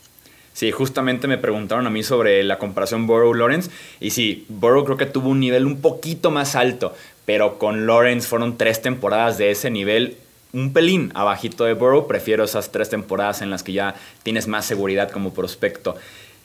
Sí, 0.55 0.71
justamente 0.71 1.27
me 1.27 1.37
preguntaron 1.37 1.87
a 1.87 1.91
mí 1.91 2.05
sobre 2.05 2.45
la 2.45 2.59
comparación 2.59 3.09
Burrow-Lawrence. 3.09 3.71
Y 4.01 4.11
sí, 4.11 4.47
Burrow 4.49 4.85
creo 4.85 4.97
que 4.97 5.07
tuvo 5.07 5.29
un 5.29 5.41
nivel 5.41 5.67
un 5.67 5.81
poquito 5.81 6.31
más 6.31 6.55
alto, 6.55 6.95
pero 7.25 7.59
con 7.59 7.87
Lawrence 7.87 8.29
fueron 8.29 8.57
tres 8.57 8.81
temporadas 8.81 9.37
de 9.37 9.51
ese 9.51 9.71
nivel 9.71 10.17
un 10.53 10.73
pelín 10.73 11.11
abajito 11.15 11.65
de 11.65 11.75
Burrow. 11.75 12.07
Prefiero 12.07 12.45
esas 12.45 12.71
tres 12.71 12.89
temporadas 12.89 13.43
en 13.43 13.51
las 13.51 13.65
que 13.65 13.73
ya 13.73 13.97
tienes 14.23 14.47
más 14.47 14.65
seguridad 14.65 15.11
como 15.11 15.35
prospecto. 15.35 15.97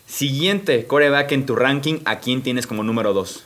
Siguiente 0.08 0.86
coreback 0.88 1.32
en 1.32 1.46
tu 1.46 1.56
ranking, 1.56 2.00
¿a 2.06 2.20
quién 2.20 2.42
tienes 2.42 2.66
como 2.66 2.82
número 2.82 3.14
dos? 3.14 3.46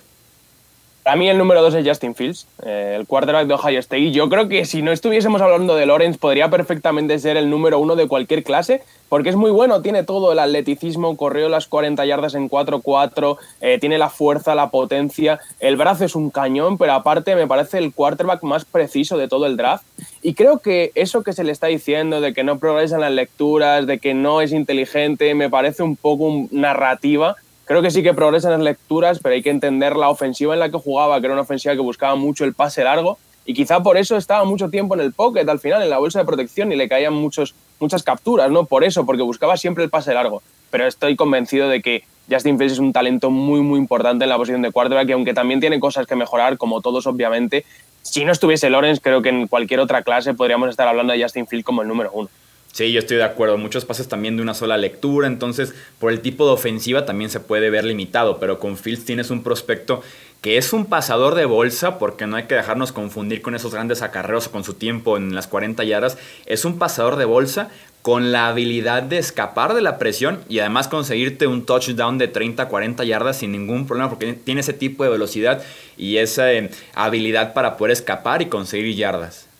Para 1.03 1.17
mí 1.17 1.29
el 1.29 1.38
número 1.38 1.61
dos 1.61 1.73
es 1.73 1.85
Justin 1.85 2.15
Fields, 2.15 2.47
eh, 2.65 2.95
el 2.97 3.05
quarterback 3.05 3.45
de 3.45 3.53
Ohio 3.55 3.79
State. 3.79 4.11
Yo 4.11 4.29
creo 4.29 4.47
que 4.47 4.63
si 4.63 4.81
no 4.81 4.94
estuviésemos 4.94 5.41
hablando 5.41 5.75
de 5.75 5.85
Lawrence, 5.85 6.17
podría 6.17 6.50
perfectamente 6.50 7.19
ser 7.19 7.35
el 7.35 7.50
número 7.50 7.77
uno 7.79 7.97
de 7.97 8.07
cualquier 8.07 8.41
clase, 8.41 8.81
porque 9.09 9.27
es 9.27 9.35
muy 9.35 9.51
bueno, 9.51 9.81
tiene 9.81 10.03
todo, 10.03 10.31
el 10.31 10.39
atleticismo, 10.39 11.17
corrió 11.17 11.50
las 11.50 11.67
40 11.67 12.05
yardas 12.05 12.35
en 12.35 12.50
4-4, 12.50 13.38
eh, 13.59 13.79
tiene 13.81 13.97
la 13.97 14.09
fuerza, 14.09 14.55
la 14.55 14.69
potencia, 14.69 15.41
el 15.59 15.75
brazo 15.75 16.05
es 16.05 16.15
un 16.15 16.29
cañón, 16.29 16.77
pero 16.77 16.94
aparte 16.94 17.35
me 17.35 17.47
parece 17.47 17.79
el 17.79 17.94
quarterback 17.94 18.41
más 18.44 18.63
preciso 18.63 19.17
de 19.17 19.27
todo 19.27 19.45
el 19.45 19.57
draft. 19.57 19.83
Y 20.21 20.35
creo 20.35 20.59
que 20.59 20.94
eso 20.95 21.21
que 21.21 21.33
se 21.33 21.44
le 21.44 21.51
está 21.51 21.67
diciendo 21.67 22.21
de 22.21 22.33
que 22.33 22.45
no 22.45 22.59
progresa 22.59 22.95
en 22.95 23.01
las 23.01 23.11
lecturas, 23.11 23.85
de 23.85 24.00
que 24.00 24.13
no 24.13 24.39
es 24.39 24.53
inteligente, 24.53 25.35
me 25.35 25.50
parece 25.50 25.83
un 25.83 25.97
poco 25.97 26.47
narrativa 26.51 27.35
Creo 27.65 27.81
que 27.81 27.92
sí 27.92 28.04
que 28.04 28.13
progresa 28.13 28.50
en 28.50 28.56
las 28.56 28.62
lecturas, 28.62 29.19
pero 29.24 29.36
hay 29.36 29.42
que 29.42 29.50
entender 29.50 29.95
la 29.95 30.10
ofensiva 30.10 30.54
en 30.54 30.60
la 30.60 30.69
que 30.69 30.77
jugaba, 30.77 31.19
que 31.19 31.27
era 31.27 31.33
una 31.33 31.44
ofensiva 31.44 31.74
que 31.75 31.81
buscaba 31.81 32.15
mucho 32.15 32.44
el 32.44 32.54
pase 32.54 32.83
largo 32.83 33.18
y 33.45 33.54
quizá 33.54 33.81
por 33.81 33.98
eso 33.98 34.15
estaba 34.15 34.45
mucho 34.45 34.69
tiempo 34.69 34.95
en 34.95 35.01
el 35.01 35.13
pocket 35.13 35.48
al 35.48 35.60
final, 35.60 35.81
en 35.81 35.89
la 35.89 35.98
bolsa 35.98 36.19
de 36.19 36.25
protección 36.25 36.71
y 36.71 36.75
le 36.75 36.88
caían 36.88 37.13
muchos, 37.13 37.56
muchas 37.80 38.04
capturas, 38.04 38.51
¿no? 38.51 38.65
Por 38.65 38.83
eso, 38.83 39.06
porque 39.06 39.21
buscaba 39.21 39.57
siempre 39.57 39.83
el 39.83 39.89
pase 39.89 40.13
largo. 40.13 40.42
Pero 40.71 40.88
estoy 40.88 41.15
convencido 41.15 41.68
de 41.68 41.81
que 41.81 42.04
Justin 42.30 42.57
Fields 42.57 42.74
es 42.74 42.80
un 42.80 42.94
talento 42.94 43.30
muy, 43.30 43.62
muy 43.62 43.80
importante 43.80 44.24
en 44.24 44.30
la 44.30 44.38
posición 44.38 44.62
de 44.62 44.71
quarterback 44.71 45.10
y 45.10 45.12
aunque 45.12 45.33
también 45.33 45.60
tiene 45.60 45.80
cosas 45.80 46.07
que 46.07 46.15
mejorar, 46.15 46.57
como 46.57 46.81
todos 46.81 47.06
obviamente, 47.06 47.65
si 48.01 48.24
no 48.24 48.31
estuviese 48.31 48.69
Lawrence, 48.69 49.01
creo 49.01 49.21
que 49.21 49.30
en 49.30 49.48
cualquier 49.48 49.80
otra 49.81 50.04
clase 50.04 50.33
podríamos 50.33 50.69
estar 50.69 50.88
hablando 50.88 51.13
de 51.13 51.21
Justin 51.21 51.48
Fields 51.48 51.65
como 51.65 51.81
el 51.81 51.88
número 51.88 52.12
uno. 52.13 52.30
Sí, 52.74 52.92
yo 52.92 53.02
estoy 53.02 53.18
de 53.18 53.24
acuerdo. 53.24 53.60
Muchos 53.60 53.86
pases 53.86 54.08
también 54.08 54.36
de 54.36 54.42
una 54.42 54.56
sola 54.56 54.78
lectura, 54.78 55.28
entonces 55.28 55.75
por 56.00 56.12
el 56.12 56.22
tipo 56.22 56.48
de 56.48 56.54
ofensiva 56.54 57.06
también 57.06 57.30
se 57.30 57.40
puede 57.40 57.70
ver 57.70 57.86
limitado, 57.86 58.40
pero 58.40 58.58
con 58.58 58.78
Fields 58.78 59.06
tienes 59.06 59.30
un 59.30 59.44
prospecto 59.44 60.02
que 60.42 60.58
es 60.58 60.74
un 60.74 60.88
pasador 60.88 61.36
de 61.36 61.46
bolsa, 61.46 62.00
porque 62.00 62.25
no 62.25 62.36
hay 62.36 62.46
que 62.46 62.56
dejarnos 62.56 62.92
confundir 62.92 63.44
con 63.44 63.54
esos 63.54 63.74
grandes 63.74 64.02
acarreos 64.02 64.48
o 64.48 64.52
con 64.52 64.64
su 64.64 64.74
tiempo 64.74 65.18
en 65.18 65.36
las 65.36 65.46
40 65.46 65.84
yardas. 65.84 66.18
Es 66.48 66.66
un 66.66 66.80
pasador 66.80 67.18
de 67.18 67.25
bolsa 67.25 67.70
con 68.02 68.31
la 68.31 68.48
habilidad 68.48 69.04
de 69.04 69.20
escapar 69.20 69.75
de 69.75 69.81
la 69.81 70.00
presión 70.00 70.44
y 70.50 70.58
además 70.58 70.88
conseguirte 70.88 71.46
un 71.46 71.68
touchdown 71.68 72.18
de 72.18 72.28
30, 72.28 72.68
40 72.70 73.04
yardas 73.04 73.38
sin 73.38 73.52
ningún 73.52 73.86
problema, 73.86 74.10
porque 74.10 74.34
tiene 74.34 74.62
ese 74.62 74.74
tipo 74.74 75.03
de 75.03 75.12
velocidad 75.12 75.63
y 75.96 76.18
esa 76.18 76.51
eh, 76.51 76.72
habilidad 76.96 77.53
para 77.53 77.77
poder 77.77 77.92
escapar 77.92 78.42
y 78.42 78.48
conseguir 78.48 78.96
yardas. 78.96 79.52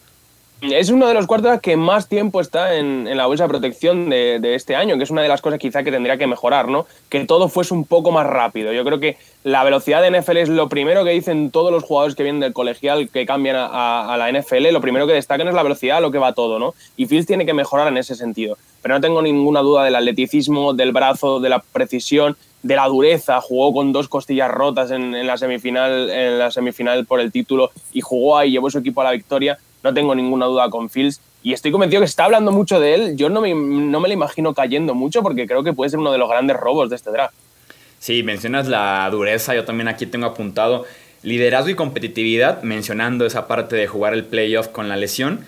Es 0.72 0.90
uno 0.90 1.10
de 1.10 1.14
los 1.14 1.28
cuartos 1.28 1.60
que 1.60 1.76
más 1.76 2.08
tiempo 2.08 2.40
está 2.40 2.76
en, 2.78 3.18
la 3.18 3.26
bolsa 3.26 3.44
de 3.44 3.50
protección 3.50 4.10
de, 4.10 4.56
este 4.56 4.78
año, 4.78 4.96
que 4.96 5.04
es 5.04 5.10
una 5.10 5.22
de 5.22 5.28
las 5.28 5.42
cosas 5.42 5.60
quizá 5.60 5.84
que 5.84 5.92
tendría 5.92 6.18
que 6.18 6.26
mejorar, 6.26 6.70
¿no? 6.70 6.86
Que 7.10 7.26
todo 7.26 7.50
fuese 7.50 7.74
un 7.74 7.84
poco 7.84 8.12
más 8.12 8.26
rápido. 8.26 8.72
Yo 8.72 8.86
creo 8.86 8.98
que 8.98 9.18
la 9.44 9.66
velocidad 9.66 10.02
de 10.02 10.18
NFL 10.18 10.38
es 10.38 10.48
lo 10.48 10.70
primero 10.70 11.04
que 11.04 11.10
dicen 11.10 11.52
todos 11.52 11.70
los 11.70 11.84
jugadores 11.84 12.16
que 12.16 12.24
vienen 12.24 12.40
del 12.40 12.54
colegial 12.54 13.10
que 13.10 13.26
cambian 13.26 13.58
a, 13.58 14.16
la 14.18 14.32
NFL. 14.32 14.72
Lo 14.72 14.80
primero 14.80 15.06
que 15.06 15.12
destacan 15.12 15.50
es 15.50 15.54
la 15.54 15.64
velocidad, 15.64 16.02
lo 16.02 16.12
que 16.12 16.18
va 16.18 16.32
todo, 16.32 16.60
¿no? 16.60 16.74
Y 16.96 17.08
Fields 17.08 17.28
tiene 17.28 17.46
que 17.46 17.54
mejorar 17.54 17.90
en 17.90 17.98
ese 17.98 18.16
sentido. 18.16 18.58
Pero 18.82 18.96
no 18.96 19.02
tengo 19.02 19.22
ninguna 19.22 19.60
duda 19.60 19.84
del 19.84 19.96
atleticismo, 19.96 20.74
del 20.74 20.94
brazo, 20.94 21.42
de 21.42 21.50
la 21.50 21.60
precisión, 21.60 22.38
de 22.62 22.78
la 22.78 22.88
dureza. 22.88 23.42
Jugó 23.42 23.74
con 23.74 23.92
dos 23.92 24.08
costillas 24.08 24.50
rotas 24.50 24.92
en, 24.92 25.14
en 25.14 25.28
la 25.28 25.38
semifinal, 25.38 26.10
en 26.10 26.40
la 26.40 26.52
semifinal 26.52 27.06
por 27.06 27.20
el 27.20 27.34
título 27.34 27.72
y 27.92 28.00
jugó 28.00 28.38
ahí, 28.38 28.52
llevó 28.52 28.70
su 28.70 28.78
equipo 28.78 29.02
a 29.02 29.04
la 29.04 29.12
victoria 29.12 29.60
no 29.84 29.94
tengo 29.94 30.16
ninguna 30.16 30.46
duda 30.46 30.70
con 30.70 30.90
Fields. 30.90 31.22
Y 31.44 31.54
estoy 31.54 31.72
convencido 31.72 32.02
que 32.02 32.08
se 32.08 32.12
está 32.12 32.26
hablando 32.26 32.52
mucho 32.52 32.80
de 32.80 32.96
él. 32.96 33.18
Yo 33.18 33.30
no 33.30 33.42
me, 33.42 33.54
no 33.54 34.00
me 34.00 34.08
lo 34.08 34.14
imagino 34.14 34.54
cayendo 34.54 34.96
mucho 34.96 35.22
porque 35.22 35.46
creo 35.46 35.64
que 35.64 35.74
puede 35.74 35.90
ser 35.90 36.00
uno 36.00 36.12
de 36.12 36.18
los 36.18 36.30
grandes 36.30 36.58
robos 36.58 36.90
de 36.90 36.96
este 36.96 37.12
draft. 37.12 37.36
Sí, 38.00 38.24
mencionas 38.24 38.68
la 38.68 39.08
dureza. 39.12 39.54
Yo 39.54 39.66
también 39.66 39.90
aquí 39.90 40.06
tengo 40.06 40.26
apuntado 40.26 40.86
liderazgo 41.22 41.70
y 41.70 41.76
competitividad, 41.76 42.64
mencionando 42.64 43.26
esa 43.26 43.48
parte 43.48 43.76
de 43.76 43.88
jugar 43.88 44.14
el 44.14 44.26
playoff 44.26 44.70
con 44.70 44.90
la 44.90 44.98
lesión 44.98 45.46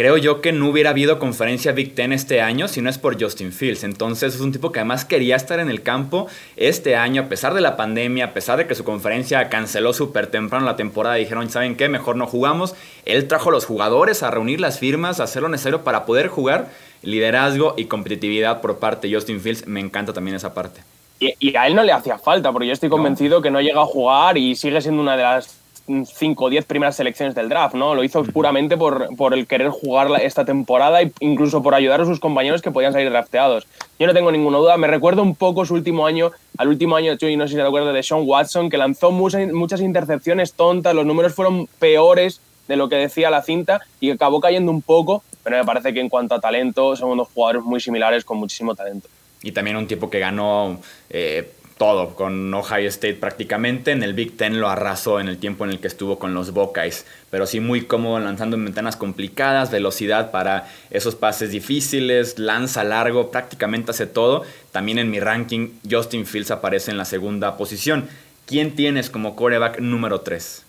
creo 0.00 0.16
yo 0.16 0.40
que 0.40 0.50
no 0.52 0.70
hubiera 0.70 0.88
habido 0.88 1.18
conferencia 1.18 1.72
Big 1.72 1.94
Ten 1.94 2.14
este 2.14 2.40
año 2.40 2.68
si 2.68 2.80
no 2.80 2.88
es 2.88 2.96
por 2.96 3.22
Justin 3.22 3.52
Fields. 3.52 3.84
Entonces 3.84 4.34
es 4.34 4.40
un 4.40 4.50
tipo 4.50 4.72
que 4.72 4.78
además 4.78 5.04
quería 5.04 5.36
estar 5.36 5.60
en 5.60 5.68
el 5.68 5.82
campo 5.82 6.26
este 6.56 6.96
año, 6.96 7.20
a 7.20 7.28
pesar 7.28 7.52
de 7.52 7.60
la 7.60 7.76
pandemia, 7.76 8.24
a 8.24 8.32
pesar 8.32 8.56
de 8.56 8.66
que 8.66 8.74
su 8.74 8.82
conferencia 8.82 9.50
canceló 9.50 9.92
súper 9.92 10.28
temprano 10.28 10.64
la 10.64 10.76
temporada. 10.76 11.16
Dijeron, 11.16 11.50
¿saben 11.50 11.76
qué? 11.76 11.90
Mejor 11.90 12.16
no 12.16 12.26
jugamos. 12.26 12.74
Él 13.04 13.28
trajo 13.28 13.50
a 13.50 13.52
los 13.52 13.66
jugadores 13.66 14.22
a 14.22 14.30
reunir 14.30 14.58
las 14.58 14.78
firmas, 14.78 15.20
a 15.20 15.24
hacer 15.24 15.42
lo 15.42 15.50
necesario 15.50 15.84
para 15.84 16.06
poder 16.06 16.28
jugar. 16.28 16.70
Liderazgo 17.02 17.74
y 17.76 17.84
competitividad 17.84 18.62
por 18.62 18.78
parte 18.78 19.06
de 19.06 19.14
Justin 19.14 19.42
Fields. 19.42 19.66
Me 19.66 19.80
encanta 19.80 20.14
también 20.14 20.34
esa 20.34 20.54
parte. 20.54 20.80
Y, 21.18 21.54
a 21.54 21.66
él 21.66 21.74
no 21.74 21.82
le 21.82 21.92
hacía 21.92 22.16
falta, 22.16 22.50
porque 22.50 22.68
yo 22.68 22.72
estoy 22.72 22.88
convencido 22.88 23.42
que 23.42 23.50
no 23.50 23.60
llega 23.60 23.82
a 23.82 23.84
jugar 23.84 24.38
y 24.38 24.56
sigue 24.56 24.80
siendo 24.80 25.02
una 25.02 25.18
de 25.18 25.24
las 25.24 25.59
5 26.06 26.44
o 26.44 26.50
10 26.50 26.64
primeras 26.64 26.96
selecciones 26.96 27.34
del 27.34 27.48
draft, 27.48 27.74
¿no? 27.74 27.94
Lo 27.94 28.04
hizo 28.04 28.22
puramente 28.24 28.76
por, 28.76 29.14
por 29.16 29.34
el 29.34 29.46
querer 29.46 29.68
jugar 29.68 30.08
esta 30.22 30.44
temporada 30.44 31.02
e 31.02 31.12
incluso 31.20 31.62
por 31.62 31.74
ayudar 31.74 32.00
a 32.00 32.04
sus 32.04 32.20
compañeros 32.20 32.62
que 32.62 32.70
podían 32.70 32.92
salir 32.92 33.10
drafteados. 33.10 33.66
Yo 33.98 34.06
no 34.06 34.14
tengo 34.14 34.32
ninguna 34.32 34.58
duda, 34.58 34.76
me 34.76 34.86
recuerdo 34.86 35.22
un 35.22 35.34
poco 35.34 35.64
su 35.64 35.74
último 35.74 36.06
año, 36.06 36.30
al 36.58 36.68
último 36.68 36.96
año, 36.96 37.16
y 37.20 37.36
no 37.36 37.46
sé 37.46 37.52
si 37.52 37.56
te 37.56 37.62
acuerdas, 37.62 37.94
de 37.94 38.02
Sean 38.02 38.22
Watson, 38.24 38.70
que 38.70 38.78
lanzó 38.78 39.10
muchas, 39.10 39.52
muchas 39.52 39.80
intercepciones 39.80 40.54
tontas, 40.54 40.94
los 40.94 41.06
números 41.06 41.34
fueron 41.34 41.66
peores 41.78 42.40
de 42.68 42.76
lo 42.76 42.88
que 42.88 42.96
decía 42.96 43.30
la 43.30 43.42
cinta 43.42 43.80
y 43.98 44.10
acabó 44.10 44.40
cayendo 44.40 44.70
un 44.70 44.80
poco, 44.80 45.24
pero 45.42 45.58
me 45.58 45.64
parece 45.64 45.92
que 45.92 46.00
en 46.00 46.08
cuanto 46.08 46.36
a 46.36 46.40
talento 46.40 46.94
son 46.94 47.10
unos 47.10 47.28
jugadores 47.28 47.62
muy 47.62 47.80
similares 47.80 48.24
con 48.24 48.38
muchísimo 48.38 48.74
talento. 48.74 49.08
Y 49.42 49.52
también 49.52 49.76
un 49.76 49.86
tipo 49.86 50.08
que 50.08 50.18
ganó 50.18 50.78
eh, 51.08 51.50
todo 51.80 52.14
con 52.14 52.52
Ohio 52.52 52.90
State 52.90 53.14
prácticamente. 53.14 53.92
En 53.92 54.02
el 54.02 54.12
Big 54.12 54.36
Ten 54.36 54.60
lo 54.60 54.68
arrasó 54.68 55.18
en 55.18 55.28
el 55.28 55.38
tiempo 55.38 55.64
en 55.64 55.70
el 55.70 55.80
que 55.80 55.86
estuvo 55.86 56.18
con 56.18 56.34
los 56.34 56.52
Buckeyes. 56.52 57.06
Pero 57.30 57.46
sí 57.46 57.58
muy 57.58 57.86
cómodo 57.86 58.20
lanzando 58.20 58.56
en 58.56 58.66
ventanas 58.66 58.96
complicadas, 58.96 59.70
velocidad 59.70 60.30
para 60.30 60.68
esos 60.90 61.14
pases 61.14 61.52
difíciles, 61.52 62.38
lanza 62.38 62.84
largo, 62.84 63.30
prácticamente 63.30 63.92
hace 63.92 64.06
todo. 64.06 64.42
También 64.72 64.98
en 64.98 65.10
mi 65.10 65.20
ranking 65.20 65.70
Justin 65.90 66.26
Fields 66.26 66.50
aparece 66.50 66.90
en 66.90 66.98
la 66.98 67.06
segunda 67.06 67.56
posición. 67.56 68.10
¿Quién 68.44 68.76
tienes 68.76 69.08
como 69.08 69.34
coreback 69.34 69.80
número 69.80 70.20
3? 70.20 70.66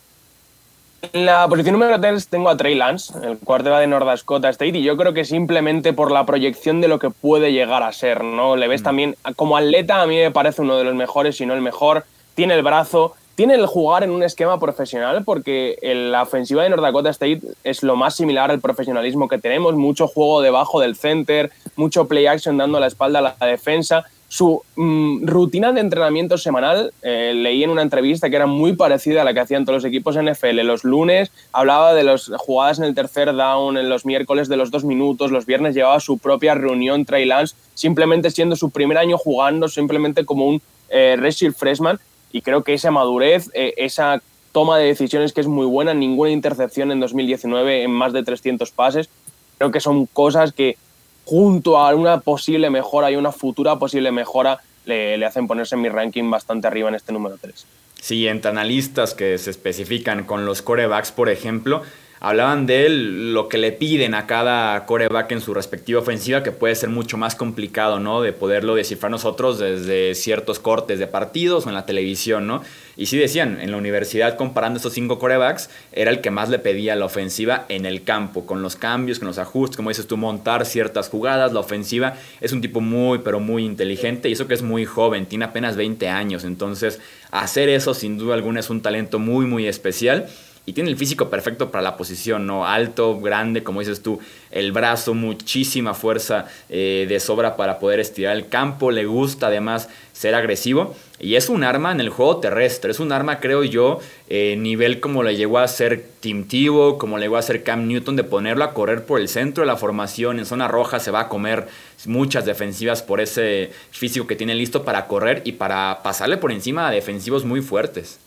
En 1.01 1.25
la 1.25 1.47
posición 1.47 1.73
número 1.73 1.99
3 1.99 2.27
tengo 2.27 2.49
a 2.49 2.55
Trey 2.55 2.75
Lance, 2.75 3.13
el 3.23 3.39
cuartero 3.39 3.77
de 3.77 3.87
North 3.87 4.05
Dakota 4.05 4.49
State, 4.49 4.77
y 4.77 4.83
yo 4.83 4.95
creo 4.97 5.13
que 5.13 5.25
simplemente 5.25 5.93
por 5.93 6.11
la 6.11 6.27
proyección 6.27 6.79
de 6.79 6.87
lo 6.87 6.99
que 6.99 7.09
puede 7.09 7.51
llegar 7.51 7.81
a 7.81 7.91
ser, 7.91 8.23
¿no? 8.23 8.55
Le 8.55 8.67
ves 8.67 8.81
mm. 8.81 8.83
también, 8.83 9.15
como 9.35 9.57
atleta, 9.57 10.01
a 10.01 10.05
mí 10.05 10.17
me 10.17 10.29
parece 10.29 10.61
uno 10.61 10.77
de 10.77 10.83
los 10.83 10.93
mejores, 10.93 11.37
si 11.37 11.45
no 11.47 11.55
el 11.55 11.61
mejor. 11.61 12.05
Tiene 12.35 12.53
el 12.53 12.61
brazo, 12.61 13.15
tiene 13.33 13.55
el 13.55 13.65
jugar 13.65 14.03
en 14.03 14.11
un 14.11 14.21
esquema 14.21 14.59
profesional, 14.59 15.23
porque 15.25 15.75
la 15.81 16.21
ofensiva 16.21 16.63
de 16.63 16.69
North 16.69 16.83
Dakota 16.83 17.09
State 17.09 17.41
es 17.63 17.81
lo 17.81 17.95
más 17.95 18.15
similar 18.15 18.51
al 18.51 18.59
profesionalismo 18.59 19.27
que 19.27 19.39
tenemos. 19.39 19.73
Mucho 19.73 20.07
juego 20.07 20.41
debajo 20.41 20.79
del 20.79 20.95
center, 20.95 21.51
mucho 21.75 22.07
play 22.07 22.27
action 22.27 22.57
dando 22.57 22.79
la 22.79 22.87
espalda 22.87 23.19
a 23.19 23.35
la 23.39 23.47
defensa 23.47 24.05
su 24.31 24.63
mm, 24.77 25.25
rutina 25.27 25.73
de 25.73 25.81
entrenamiento 25.81 26.37
semanal, 26.37 26.93
eh, 27.01 27.33
leí 27.35 27.65
en 27.65 27.69
una 27.69 27.81
entrevista 27.81 28.29
que 28.29 28.37
era 28.37 28.45
muy 28.45 28.77
parecida 28.77 29.23
a 29.23 29.25
la 29.25 29.33
que 29.33 29.41
hacían 29.41 29.65
todos 29.65 29.83
los 29.83 29.85
equipos 29.85 30.15
NFL. 30.15 30.61
Los 30.63 30.85
lunes 30.85 31.33
hablaba 31.51 31.93
de 31.93 32.05
las 32.05 32.31
jugadas 32.37 32.79
en 32.79 32.85
el 32.85 32.95
tercer 32.95 33.35
down, 33.35 33.75
en 33.75 33.89
los 33.89 34.05
miércoles 34.05 34.47
de 34.47 34.55
los 34.55 34.71
dos 34.71 34.85
minutos, 34.85 35.31
los 35.31 35.45
viernes 35.45 35.75
llevaba 35.75 35.99
su 35.99 36.17
propia 36.17 36.55
reunión 36.55 37.03
Trey 37.03 37.25
Lance, 37.25 37.57
simplemente 37.73 38.31
siendo 38.31 38.55
su 38.55 38.69
primer 38.69 38.97
año 38.97 39.17
jugando, 39.17 39.67
simplemente 39.67 40.23
como 40.23 40.47
un 40.47 40.61
eh, 40.87 41.51
freshman. 41.53 41.99
Y 42.31 42.41
creo 42.41 42.63
que 42.63 42.73
esa 42.73 42.89
madurez, 42.89 43.49
eh, 43.53 43.73
esa 43.75 44.21
toma 44.53 44.77
de 44.77 44.85
decisiones 44.85 45.33
que 45.33 45.41
es 45.41 45.47
muy 45.47 45.65
buena, 45.65 45.93
ninguna 45.93 46.31
intercepción 46.31 46.93
en 46.93 47.01
2019 47.01 47.83
en 47.83 47.91
más 47.91 48.13
de 48.13 48.23
300 48.23 48.71
pases, 48.71 49.09
creo 49.57 49.71
que 49.71 49.81
son 49.81 50.05
cosas 50.05 50.53
que 50.53 50.77
junto 51.25 51.77
a 51.77 51.93
una 51.95 52.19
posible 52.19 52.69
mejora 52.69 53.11
y 53.11 53.15
una 53.15 53.31
futura 53.31 53.77
posible 53.77 54.11
mejora, 54.11 54.59
le, 54.85 55.23
hacen 55.25 55.47
ponerse 55.47 55.75
en 55.75 55.81
mi 55.81 55.89
ranking 55.89 56.29
bastante 56.29 56.67
arriba 56.67 56.89
en 56.89 56.95
este 56.95 57.13
número 57.13 57.37
3. 57.39 57.65
Sí, 58.01 58.27
entre 58.27 58.49
analistas 58.49 59.13
que 59.13 59.37
se 59.37 59.51
especifican 59.51 60.23
con 60.23 60.45
los 60.45 60.61
corebacks, 60.61 61.11
por 61.11 61.29
ejemplo, 61.29 61.83
hablaban 62.21 62.67
de 62.67 62.85
él, 62.85 63.33
lo 63.33 63.49
que 63.49 63.57
le 63.57 63.71
piden 63.71 64.13
a 64.13 64.27
cada 64.27 64.85
coreback 64.85 65.31
en 65.31 65.41
su 65.41 65.55
respectiva 65.55 65.99
ofensiva, 65.99 66.43
que 66.43 66.51
puede 66.51 66.75
ser 66.75 66.89
mucho 66.89 67.17
más 67.17 67.33
complicado, 67.33 67.99
¿no? 67.99 68.21
De 68.21 68.31
poderlo 68.31 68.75
descifrar 68.75 69.09
nosotros 69.09 69.57
desde 69.57 70.13
ciertos 70.13 70.59
cortes 70.59 70.99
de 70.99 71.07
partidos 71.07 71.65
o 71.65 71.69
en 71.69 71.75
la 71.75 71.87
televisión, 71.87 72.45
¿no? 72.45 72.61
Y 72.95 73.07
sí 73.07 73.17
decían, 73.17 73.59
en 73.59 73.71
la 73.71 73.77
universidad 73.77 74.37
comparando 74.37 74.77
estos 74.77 74.93
cinco 74.93 75.17
corebacks, 75.17 75.71
era 75.93 76.11
el 76.11 76.21
que 76.21 76.29
más 76.29 76.49
le 76.49 76.59
pedía 76.59 76.95
la 76.95 77.05
ofensiva 77.05 77.65
en 77.69 77.87
el 77.87 78.03
campo, 78.03 78.45
con 78.45 78.61
los 78.61 78.75
cambios, 78.75 79.17
con 79.17 79.27
los 79.27 79.39
ajustes, 79.39 79.75
como 79.75 79.89
dices 79.89 80.05
tú, 80.05 80.15
montar 80.15 80.67
ciertas 80.67 81.09
jugadas. 81.09 81.53
La 81.53 81.61
ofensiva 81.61 82.13
es 82.39 82.53
un 82.53 82.61
tipo 82.61 82.81
muy, 82.81 83.19
pero 83.19 83.39
muy 83.39 83.65
inteligente 83.65 84.29
y 84.29 84.33
eso 84.33 84.47
que 84.47 84.53
es 84.53 84.61
muy 84.61 84.85
joven, 84.85 85.25
tiene 85.25 85.45
apenas 85.45 85.75
20 85.75 86.07
años. 86.07 86.43
Entonces, 86.43 86.99
hacer 87.31 87.67
eso 87.67 87.95
sin 87.95 88.19
duda 88.19 88.35
alguna 88.35 88.59
es 88.59 88.69
un 88.69 88.83
talento 88.83 89.17
muy, 89.17 89.47
muy 89.47 89.65
especial 89.65 90.27
y 90.65 90.73
tiene 90.73 90.91
el 90.91 90.97
físico 90.97 91.29
perfecto 91.29 91.71
para 91.71 91.81
la 91.81 91.97
posición, 91.97 92.45
¿no? 92.45 92.67
Alto, 92.67 93.19
grande, 93.19 93.63
como 93.63 93.79
dices 93.79 94.03
tú, 94.03 94.19
el 94.51 94.71
brazo, 94.71 95.15
muchísima 95.15 95.95
fuerza 95.95 96.45
eh, 96.69 97.07
de 97.09 97.19
sobra 97.19 97.55
para 97.55 97.79
poder 97.79 97.99
estirar 97.99 98.35
el 98.35 98.47
campo, 98.47 98.91
le 98.91 99.05
gusta 99.05 99.47
además 99.47 99.89
ser 100.13 100.35
agresivo 100.35 100.95
y 101.19 101.35
es 101.35 101.49
un 101.49 101.63
arma 101.63 101.91
en 101.91 101.99
el 101.99 102.09
juego 102.09 102.37
terrestre, 102.37 102.91
es 102.91 102.99
un 102.99 103.11
arma 103.11 103.39
creo 103.39 103.63
yo, 103.63 103.99
eh, 104.29 104.55
nivel 104.55 104.99
como 104.99 105.23
le 105.23 105.35
llegó 105.35 105.57
a 105.57 105.67
ser 105.67 106.05
Tim 106.19 106.47
Tebow, 106.47 106.99
como 106.99 107.17
le 107.17 107.23
llegó 107.25 107.37
a 107.37 107.41
ser 107.41 107.63
Cam 107.63 107.87
Newton, 107.87 108.15
de 108.15 108.23
ponerlo 108.23 108.63
a 108.63 108.75
correr 108.75 109.03
por 109.03 109.19
el 109.19 109.29
centro 109.29 109.63
de 109.63 109.67
la 109.67 109.77
formación, 109.77 110.37
en 110.37 110.45
zona 110.45 110.67
roja 110.67 110.99
se 110.99 111.09
va 111.09 111.21
a 111.21 111.27
comer 111.27 111.67
muchas 112.05 112.45
defensivas 112.45 113.01
por 113.01 113.19
ese 113.19 113.71
físico 113.89 114.27
que 114.27 114.35
tiene 114.35 114.53
listo 114.53 114.83
para 114.83 115.07
correr 115.07 115.41
y 115.43 115.53
para 115.53 116.01
pasarle 116.03 116.37
por 116.37 116.51
encima 116.51 116.87
a 116.87 116.91
defensivos 116.91 117.45
muy 117.45 117.61
fuertes 117.61 118.19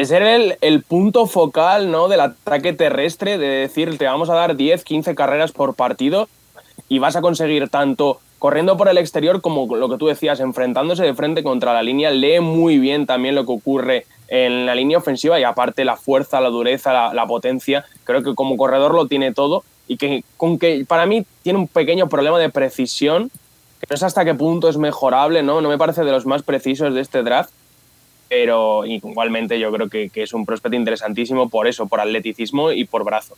de 0.00 0.06
ser 0.06 0.22
el, 0.22 0.56
el, 0.62 0.82
punto 0.82 1.26
focal 1.26 1.90
¿no? 1.90 2.08
del 2.08 2.20
ataque 2.20 2.72
terrestre, 2.72 3.36
de 3.36 3.46
decir, 3.46 3.98
te 3.98 4.06
vamos 4.06 4.30
a 4.30 4.34
dar 4.34 4.56
10, 4.56 4.82
15 4.82 5.14
carreras 5.14 5.52
por 5.52 5.74
partido 5.74 6.26
y 6.88 7.00
vas 7.00 7.16
a 7.16 7.20
conseguir 7.20 7.68
tanto 7.68 8.18
corriendo 8.38 8.78
por 8.78 8.88
el 8.88 8.96
exterior 8.96 9.42
como 9.42 9.76
lo 9.76 9.90
que 9.90 9.98
tú 9.98 10.06
decías, 10.06 10.40
enfrentándose 10.40 11.02
de 11.02 11.12
frente 11.12 11.42
contra 11.42 11.74
la 11.74 11.82
línea, 11.82 12.10
lee 12.10 12.40
muy 12.40 12.78
bien 12.78 13.04
también 13.04 13.34
lo 13.34 13.44
que 13.44 13.52
ocurre 13.52 14.06
en 14.28 14.64
la 14.64 14.74
línea 14.74 14.96
ofensiva 14.96 15.38
y 15.38 15.42
aparte 15.42 15.84
la 15.84 15.96
fuerza, 15.98 16.40
la 16.40 16.48
dureza, 16.48 16.94
la, 16.94 17.12
la 17.12 17.26
potencia, 17.26 17.84
creo 18.04 18.22
que 18.22 18.34
como 18.34 18.56
corredor 18.56 18.94
lo 18.94 19.06
tiene 19.06 19.34
todo 19.34 19.64
y 19.86 19.98
que 19.98 20.24
con 20.38 20.58
que 20.58 20.86
para 20.88 21.04
mí 21.04 21.26
tiene 21.42 21.58
un 21.58 21.68
pequeño 21.68 22.08
problema 22.08 22.38
de 22.38 22.48
precisión, 22.48 23.30
que 23.80 23.86
no 23.90 23.98
sé 23.98 24.06
hasta 24.06 24.24
qué 24.24 24.32
punto 24.32 24.70
es 24.70 24.78
mejorable, 24.78 25.42
¿no? 25.42 25.60
No 25.60 25.68
me 25.68 25.76
parece 25.76 26.04
de 26.04 26.12
los 26.12 26.24
más 26.24 26.42
precisos 26.42 26.94
de 26.94 27.02
este 27.02 27.22
draft, 27.22 27.52
pero 28.30 28.86
igualmente 28.86 29.58
yo 29.58 29.72
creo 29.72 29.88
que, 29.88 30.08
es 30.14 30.32
un 30.32 30.46
prospecto 30.46 30.76
interesantísimo 30.76 31.50
por 31.50 31.66
eso, 31.66 31.88
por 31.88 32.00
atleticismo 32.00 32.70
y 32.70 32.84
por 32.84 33.04
brazo. 33.04 33.36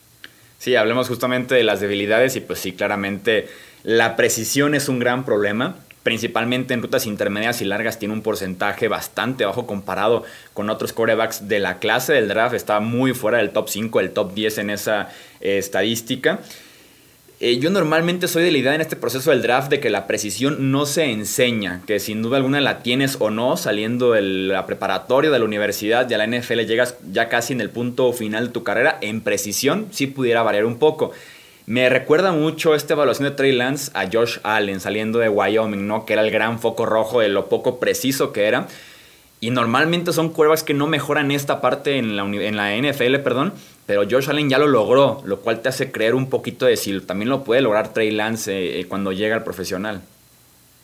Sí, 0.59 0.77
hablemos 0.77 1.09
justamente 1.09 1.55
de 1.55 1.65
las 1.65 1.81
debilidades 1.81 2.37
y 2.37 2.41
pues 2.41 2.59
sí, 2.59 2.73
claramente 2.73 3.49
la 3.85 4.17
precisión 4.17 4.75
es 4.75 4.91
un 4.91 4.99
gran 4.99 5.25
problema. 5.25 5.77
Principalmente 6.03 6.75
en 6.75 6.83
rutas 6.83 7.07
intermedias 7.07 7.63
y 7.63 7.65
largas 7.65 7.99
tiene 7.99 8.13
un 8.13 8.23
porcentaje 8.23 8.89
bastante 8.89 9.47
bajo 9.47 9.67
comparado 9.67 10.25
con 10.53 10.69
otros 10.69 10.93
corebacks 10.93 11.49
de 11.49 11.59
la 11.59 11.79
clase 11.79 12.13
del 12.13 12.29
draft. 12.29 12.55
Está 12.55 12.81
muy 12.81 13.15
fuera 13.15 13.39
del 13.39 13.51
top 13.51 13.71
5, 13.71 13.99
el 13.99 14.11
top 14.11 14.35
10 14.35 14.59
en 14.59 14.71
esa 14.71 15.09
eh, 15.41 15.57
estadística. 15.57 16.41
Eh, 17.45 17.59
yo 17.59 17.71
normalmente 17.71 18.29
soy 18.29 18.45
de 18.45 18.53
la 18.53 18.59
idea 18.59 18.73
en 18.77 18.81
este 18.81 18.95
proceso 18.95 19.31
del 19.31 19.43
draft 19.43 19.69
de 19.69 19.81
que 19.81 19.91
la 19.91 20.07
precisión 20.07 20.71
no 20.71 20.87
se 20.87 21.11
enseña, 21.11 21.83
que 21.89 21.99
sin 21.99 22.23
duda 22.23 22.37
alguna 22.37 22.61
la 22.61 22.85
tienes 22.85 23.17
o 23.19 23.31
no 23.31 23.57
saliendo 23.57 24.13
de 24.13 24.23
la 24.23 24.65
preparatoria 24.65 25.29
de 25.29 25.41
la 25.41 25.45
universidad 25.45 26.09
y 26.09 26.15
a 26.15 26.19
la 26.19 26.27
NFL 26.29 26.61
llegas 26.61 26.95
ya 27.11 27.29
casi 27.29 27.53
en 27.53 27.61
el 27.61 27.69
punto 27.69 28.13
final 28.13 28.47
de 28.47 28.53
tu 28.53 28.63
carrera. 28.63 28.97
En 29.01 29.23
precisión 29.23 29.89
sí 29.91 30.07
pudiera 30.07 30.45
variar 30.45 30.67
un 30.67 30.79
poco. 30.79 31.11
Me 31.67 31.89
recuerda 31.89 32.31
mucho 32.31 32.77
esta 32.77 32.95
evaluación 32.95 33.29
de 33.29 33.35
Trey 33.35 33.51
Lance 33.51 33.91
a 33.95 34.09
Josh 34.09 34.39
Allen 34.45 34.79
saliendo 34.79 35.19
de 35.19 35.29
Wyoming, 35.29 35.85
¿no? 35.85 36.07
Que 36.07 36.13
era 36.13 36.23
el 36.23 36.31
gran 36.31 36.61
foco 36.61 36.87
rojo 36.87 37.19
de 37.19 37.29
lo 37.29 37.49
poco 37.49 37.81
preciso 37.81 38.33
que 38.33 38.45
era. 38.45 38.69
Y 39.41 39.51
normalmente 39.51 40.13
son 40.13 40.29
cuervas 40.29 40.63
que 40.63 40.75
no 40.75 40.87
mejoran 40.87 41.33
esta 41.33 41.61
parte 41.61 41.99
en 41.99 42.15
la, 42.15 42.23
en 42.23 42.57
la 42.57 42.77
NFL, 42.77 43.17
perdón 43.17 43.53
pero 43.87 44.03
Josh 44.09 44.31
Allen 44.31 44.49
ya 44.49 44.59
lo 44.59 44.67
logró, 44.67 45.23
lo 45.25 45.41
cual 45.41 45.61
te 45.61 45.69
hace 45.69 45.91
creer 45.91 46.15
un 46.15 46.29
poquito 46.29 46.67
de 46.67 46.77
si 46.77 47.01
también 47.01 47.29
lo 47.29 47.43
puede 47.45 47.61
lograr 47.61 47.93
Trey 47.93 48.11
Lance 48.11 48.53
eh, 48.53 48.81
eh, 48.81 48.87
cuando 48.87 49.13
llega 49.13 49.37
al 49.37 49.45
profesional. 49.45 50.03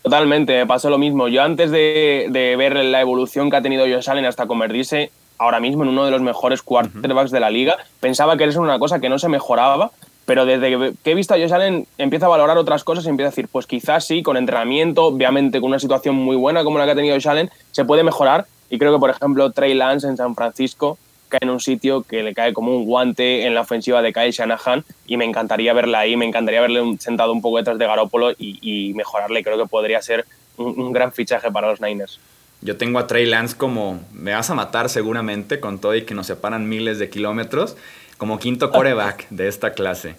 Totalmente, 0.03 0.57
me 0.57 0.67
pasó 0.67 0.91
lo 0.91 0.99
mismo. 0.99 1.29
Yo 1.29 1.43
antes 1.43 1.71
de, 1.71 2.55
ver 2.59 2.77
la 2.77 3.01
evolución 3.01 3.51
que 3.51 3.57
ha 3.57 3.63
tenido 3.63 3.85
Josh 3.85 4.09
Allen 4.09 4.25
hasta 4.25 4.47
convertirse 4.47 5.11
ahora 5.39 5.61
mismo 5.61 5.85
en 5.85 5.91
uno 5.91 6.05
de 6.05 6.11
los 6.11 6.23
mejores 6.23 6.63
quarterbacks 6.63 7.31
de 7.31 7.41
la 7.41 7.51
liga, 7.51 7.77
pensaba 8.01 8.37
que 8.37 8.45
era 8.45 8.61
una 8.61 8.79
cosa 8.79 9.01
que 9.01 9.09
no 9.09 9.19
se 9.19 9.29
mejoraba, 9.29 9.93
pero 10.25 10.45
desde 10.45 10.95
que 11.03 11.11
he 11.11 11.15
visto 11.15 11.35
a 11.35 11.39
Josh 11.39 11.53
Allen 11.53 11.87
empieza 11.97 12.27
a 12.27 12.29
valorar 12.29 12.59
otras 12.59 12.85
cosas 12.85 13.05
y 13.07 13.09
empieza 13.09 13.29
a 13.29 13.31
decir, 13.31 13.49
pues 13.51 13.67
quizás 13.67 14.05
sí, 14.05 14.23
con 14.23 14.37
entrenamiento, 14.37 15.05
obviamente 15.05 15.61
con 15.61 15.69
una 15.69 15.79
situación 15.79 16.17
muy 16.17 16.37
buena 16.37 16.65
como 16.65 16.79
la 16.79 16.85
que 16.85 16.91
ha 16.91 16.97
tenido 16.97 17.15
Josh 17.15 17.29
Allen, 17.29 17.51
se 17.71 17.85
puede 17.85 18.03
mejorar. 18.03 18.47
Y 18.71 18.79
creo 18.79 18.93
que, 18.93 18.99
por 18.99 19.11
ejemplo, 19.11 19.51
Trey 19.53 19.75
Lance 19.75 20.07
en 20.07 20.17
San 20.17 20.35
Francisco 20.35 20.99
cae 21.29 21.41
en 21.43 21.51
un 21.51 21.61
sitio 21.61 22.03
que 22.03 22.23
le 22.23 22.35
cae 22.35 22.53
como 22.53 22.77
un 22.77 22.85
guante 22.85 23.47
en 23.47 23.55
la 23.55 23.61
ofensiva 23.63 24.03
de 24.03 24.13
Kyle 24.13 24.31
Shanahan 24.31 24.85
y 25.07 25.17
me 25.17 25.25
encantaría 25.25 25.73
verla 25.73 26.01
ahí, 26.01 26.17
me 26.17 26.27
encantaría 26.27 26.61
verle 26.61 26.83
sentado 26.99 27.33
un 27.33 27.41
poco 27.41 27.59
detrás 27.59 27.79
de 27.79 27.87
Garópolo 27.87 28.33
y, 28.39 28.93
mejorarle. 28.95 29.45
Creo 29.45 29.59
que 29.59 29.67
podría 29.67 30.03
ser 30.03 30.25
un, 30.57 30.93
gran 30.93 31.13
fichaje 31.13 31.51
para 31.51 31.69
los 31.69 31.81
Niners. 31.81 32.19
Yo 32.61 32.77
tengo 32.77 32.99
a 32.99 33.07
Trey 33.07 33.27
Lance 33.27 33.57
como 33.57 34.01
me 34.13 34.33
vas 34.33 34.51
a 34.51 34.55
matar 34.55 34.89
seguramente 34.89 35.61
con 35.61 35.79
todo 35.79 35.95
y 35.95 36.03
que 36.03 36.15
nos 36.15 36.27
separan 36.27 36.69
miles 36.69 36.99
de 36.99 37.09
kilómetros, 37.09 37.77
como 38.17 38.39
quinto 38.39 38.71
coreback 38.73 39.29
de 39.31 39.49
esta 39.49 39.73
clase. 39.73 40.17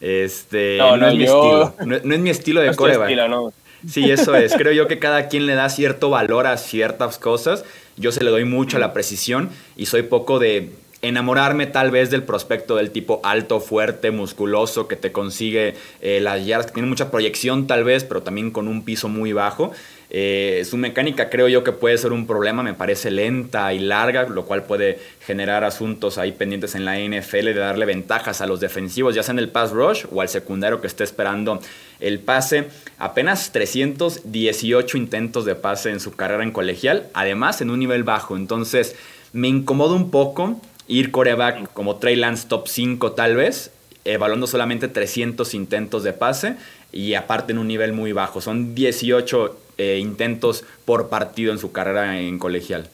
Este, 0.00 0.78
no, 0.78 0.94
es 1.06 1.14
mi 1.14 1.24
estilo. 1.24 1.74
No, 1.84 2.14
es 2.14 2.20
mi 2.20 2.30
estilo 2.30 2.60
de 2.60 2.74
coreback. 2.76 3.52
Sí, 3.88 4.10
eso 4.10 4.34
es. 4.34 4.54
Creo 4.54 4.72
yo 4.72 4.88
que 4.88 4.98
cada 4.98 5.28
quien 5.28 5.46
le 5.46 5.54
da 5.54 5.68
cierto 5.68 6.10
valor 6.10 6.46
a 6.46 6.56
ciertas 6.56 7.18
cosas 7.18 7.64
yo 7.96 8.12
se 8.12 8.24
le 8.24 8.30
doy 8.30 8.44
mucho 8.44 8.76
a 8.76 8.80
la 8.80 8.92
precisión 8.92 9.50
y 9.76 9.86
soy 9.86 10.02
poco 10.02 10.38
de 10.38 10.72
enamorarme 11.02 11.66
tal 11.66 11.90
vez 11.90 12.10
del 12.10 12.22
prospecto 12.22 12.76
del 12.76 12.90
tipo 12.90 13.20
alto, 13.24 13.60
fuerte, 13.60 14.10
musculoso, 14.10 14.88
que 14.88 14.96
te 14.96 15.12
consigue 15.12 15.74
eh, 16.00 16.20
las 16.20 16.44
yardas, 16.46 16.66
que 16.66 16.72
tiene 16.72 16.88
mucha 16.88 17.10
proyección 17.10 17.66
tal 17.66 17.84
vez, 17.84 18.04
pero 18.04 18.22
también 18.22 18.50
con 18.50 18.68
un 18.68 18.84
piso 18.84 19.08
muy 19.08 19.32
bajo. 19.32 19.72
Eh, 20.16 20.64
su 20.64 20.76
mecánica 20.76 21.28
creo 21.28 21.48
yo 21.48 21.64
que 21.64 21.72
puede 21.72 21.98
ser 21.98 22.12
un 22.12 22.26
problema, 22.26 22.62
me 22.62 22.72
parece 22.72 23.10
lenta 23.10 23.74
y 23.74 23.80
larga, 23.80 24.24
lo 24.28 24.44
cual 24.44 24.62
puede 24.62 24.98
generar 25.26 25.64
asuntos 25.64 26.18
ahí 26.18 26.32
pendientes 26.32 26.74
en 26.74 26.84
la 26.84 26.98
NFL 26.98 27.46
de 27.46 27.54
darle 27.54 27.84
ventajas 27.84 28.40
a 28.40 28.46
los 28.46 28.60
defensivos, 28.60 29.14
ya 29.14 29.22
sea 29.22 29.32
en 29.32 29.40
el 29.40 29.48
pass 29.48 29.72
rush 29.72 30.06
o 30.12 30.20
al 30.20 30.28
secundario 30.28 30.80
que 30.80 30.86
esté 30.86 31.04
esperando 31.04 31.60
el 32.04 32.20
pase. 32.20 32.68
Apenas 32.98 33.50
318 33.52 34.96
intentos 34.98 35.44
de 35.44 35.54
pase 35.54 35.90
en 35.90 36.00
su 36.00 36.12
carrera 36.12 36.44
en 36.44 36.52
colegial, 36.52 37.08
además 37.14 37.60
en 37.60 37.70
un 37.70 37.80
nivel 37.80 38.04
bajo, 38.04 38.36
entonces 38.36 38.94
me 39.32 39.48
incomoda 39.48 39.94
un 39.94 40.10
poco 40.10 40.60
ir 40.86 41.10
coreback 41.10 41.72
como 41.72 41.96
Trey 41.96 42.14
Lance 42.14 42.46
top 42.46 42.68
5 42.68 43.12
tal 43.12 43.36
vez, 43.36 43.72
evaluando 44.04 44.46
solamente 44.46 44.86
300 44.86 45.54
intentos 45.54 46.04
de 46.04 46.12
pase 46.12 46.56
y 46.92 47.14
aparte 47.14 47.52
en 47.52 47.58
un 47.58 47.66
nivel 47.66 47.92
muy 47.92 48.12
bajo. 48.12 48.40
Son 48.40 48.74
18 48.74 49.56
eh, 49.78 49.98
intentos 50.00 50.64
por 50.84 51.08
partido 51.08 51.52
en 51.52 51.58
su 51.58 51.72
carrera 51.72 52.20
en 52.20 52.38
colegial. 52.38 52.88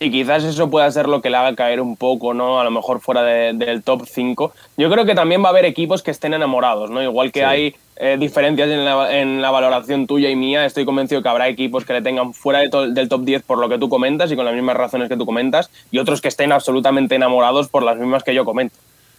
Y 0.00 0.10
quizás 0.10 0.42
eso 0.42 0.68
pueda 0.68 0.90
ser 0.90 1.06
lo 1.06 1.22
que 1.22 1.30
le 1.30 1.36
haga 1.36 1.54
caer 1.54 1.80
un 1.80 1.96
poco, 1.96 2.34
¿no? 2.34 2.60
A 2.60 2.64
lo 2.64 2.72
mejor 2.72 3.00
fuera 3.00 3.22
del 3.22 3.82
top 3.84 4.04
5. 4.04 4.52
Yo 4.76 4.90
creo 4.90 5.04
que 5.04 5.14
también 5.14 5.44
va 5.44 5.48
a 5.48 5.50
haber 5.50 5.64
equipos 5.64 6.02
que 6.02 6.10
estén 6.10 6.34
enamorados, 6.34 6.90
¿no? 6.90 7.00
Igual 7.02 7.30
que 7.30 7.44
hay 7.44 7.76
eh, 7.96 8.16
diferencias 8.18 8.68
en 8.68 8.84
la, 8.84 9.20
en 9.20 9.42
la, 9.42 9.50
valoración 9.50 10.06
tuya 10.06 10.30
y 10.30 10.36
mía, 10.36 10.64
estoy 10.64 10.84
convencido 10.84 11.22
que 11.22 11.28
habrá 11.28 11.48
equipos 11.48 11.84
que 11.84 11.92
le 11.92 12.02
tengan 12.02 12.34
fuera 12.34 12.60
del 12.60 13.08
top 13.08 13.24
10 13.24 13.42
por 13.42 13.58
lo 13.58 13.68
que 13.68 13.78
tú 13.78 13.88
comentas 13.88 14.32
y 14.32 14.36
con 14.36 14.44
las 14.44 14.54
mismas 14.54 14.76
razones 14.76 15.08
que 15.08 15.16
tú 15.16 15.26
comentas, 15.26 15.70
y 15.90 15.98
otros 15.98 16.20
que 16.20 16.28
estén 16.28 16.52
absolutamente 16.52 17.14
enamorados 17.14 17.68
por 17.68 17.82
las 17.82 17.96
mismas 17.98 18.22
que 18.22 18.34
yo 18.34 18.44
comento. 18.44 18.76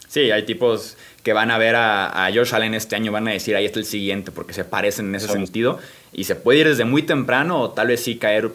Sí, 0.08 0.30
hay 0.30 0.44
tipos 0.44 0.96
que 1.24 1.34
van 1.34 1.50
a 1.50 1.58
ver 1.58 1.76
a, 1.76 2.26
a 2.26 2.32
Josh 2.32 2.54
Allen 2.54 2.76
este 2.76 2.96
año, 2.96 3.12
van 3.12 3.28
a 3.28 3.32
decir, 3.32 3.56
ahí 3.56 3.66
está 3.66 3.80
el 3.80 3.86
siguiente, 3.86 4.32
porque 4.32 4.54
se 4.54 4.64
parecen 4.64 5.08
en 5.08 5.16
ese 5.16 5.28
sentido. 5.28 5.80
Y 6.12 6.26
se 6.26 6.36
puede 6.36 6.60
ir 6.60 6.68
desde 6.68 6.86
muy 6.86 7.02
temprano 7.02 7.60
o 7.60 7.70
tal 7.72 7.88
vez 7.88 8.04
sí 8.04 8.18
caer 8.18 8.52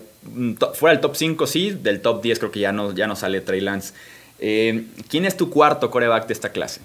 fuera 0.75 0.93
del 0.93 1.01
top 1.01 1.17
5, 1.17 1.47
sí, 1.47 1.71
del 1.71 2.01
top 2.01 2.23
10 2.23 2.39
creo 2.39 2.51
que 2.51 2.61
ya 2.61 2.73
no, 2.73 2.93
ya 2.93 3.07
no 3.07 3.17
sale 3.17 3.41
Trey 3.41 3.61
Lance. 3.61 3.95
Eh, 4.39 4.85
¿Quién 5.09 5.25
es 5.25 5.37
tu 5.37 5.51
cuarto 5.51 5.91
coreback 5.91 6.27
de 6.27 6.33
esta 6.33 6.51
clase? 6.51 6.81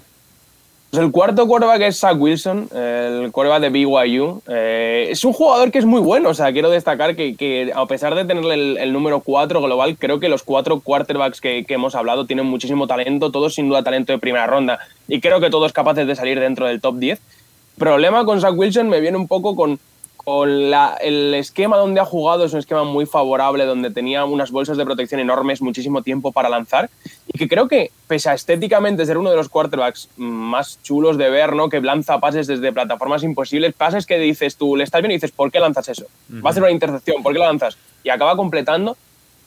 El 0.96 1.10
cuarto 1.10 1.48
quarterback 1.48 1.80
es 1.82 1.98
Zach 1.98 2.16
Wilson, 2.16 2.68
el 2.72 3.32
quarterback 3.32 3.62
de 3.62 3.70
BYU. 3.70 4.42
Eh, 4.48 5.08
es 5.10 5.24
un 5.24 5.32
jugador 5.32 5.72
que 5.72 5.78
es 5.78 5.84
muy 5.84 6.00
bueno, 6.00 6.28
o 6.28 6.34
sea, 6.34 6.52
quiero 6.52 6.70
destacar 6.70 7.16
que, 7.16 7.72
a 7.74 7.86
pesar 7.86 8.14
de 8.14 8.24
tener 8.24 8.44
el, 8.44 8.92
número 8.92 9.20
4 9.20 9.60
global, 9.60 9.96
creo 9.98 10.20
que 10.20 10.28
los 10.28 10.44
cuatro 10.44 10.80
quarterbacks 10.80 11.40
que, 11.40 11.64
que, 11.64 11.74
hemos 11.74 11.96
hablado 11.96 12.26
tienen 12.26 12.46
muchísimo 12.46 12.86
talento, 12.86 13.32
todos 13.32 13.54
sin 13.54 13.68
duda 13.68 13.82
talento 13.82 14.12
de 14.12 14.18
primera 14.18 14.46
ronda, 14.46 14.78
y 15.08 15.20
creo 15.20 15.40
que 15.40 15.50
todos 15.50 15.72
capaces 15.72 16.06
de 16.06 16.14
salir 16.14 16.38
dentro 16.38 16.66
del 16.66 16.80
top 16.80 16.96
10. 16.96 17.20
Problema 17.76 18.24
con 18.24 18.40
Zach 18.40 18.54
Wilson 18.56 18.88
me 18.88 19.00
viene 19.00 19.16
un 19.16 19.26
poco 19.26 19.56
con 19.56 19.80
el 20.26 21.34
esquema 21.34 21.76
donde 21.76 22.00
ha 22.00 22.04
jugado 22.04 22.44
es 22.44 22.52
un 22.52 22.58
esquema 22.58 22.84
muy 22.84 23.04
favorable, 23.04 23.66
donde 23.66 23.90
tenía 23.90 24.24
unas 24.24 24.50
bolsas 24.50 24.76
de 24.76 24.84
protección 24.84 25.20
enormes, 25.20 25.60
muchísimo 25.60 26.02
tiempo 26.02 26.32
para 26.32 26.48
lanzar, 26.48 26.88
y 27.26 27.38
que 27.38 27.48
creo 27.48 27.68
que, 27.68 27.90
pese 28.06 28.30
a 28.30 28.34
estéticamente 28.34 29.04
ser 29.04 29.18
uno 29.18 29.30
de 29.30 29.36
los 29.36 29.48
quarterbacks 29.48 30.08
más 30.16 30.82
chulos 30.82 31.18
de 31.18 31.28
ver, 31.28 31.54
¿no? 31.54 31.68
que 31.68 31.80
lanza 31.80 32.18
pases 32.20 32.46
desde 32.46 32.72
plataformas 32.72 33.22
imposibles, 33.22 33.74
pases 33.74 34.06
que 34.06 34.18
dices 34.18 34.56
tú, 34.56 34.76
le 34.76 34.84
estás 34.84 35.02
bien 35.02 35.12
y 35.12 35.16
dices, 35.16 35.32
¿por 35.32 35.50
qué 35.50 35.60
lanzas 35.60 35.88
eso? 35.88 36.06
Va 36.32 36.48
a 36.48 36.50
hacer 36.50 36.62
una 36.62 36.72
intercepción, 36.72 37.22
¿por 37.22 37.32
qué 37.32 37.38
la 37.38 37.46
lanzas? 37.46 37.76
Y 38.02 38.08
acaba 38.08 38.36
completando. 38.36 38.96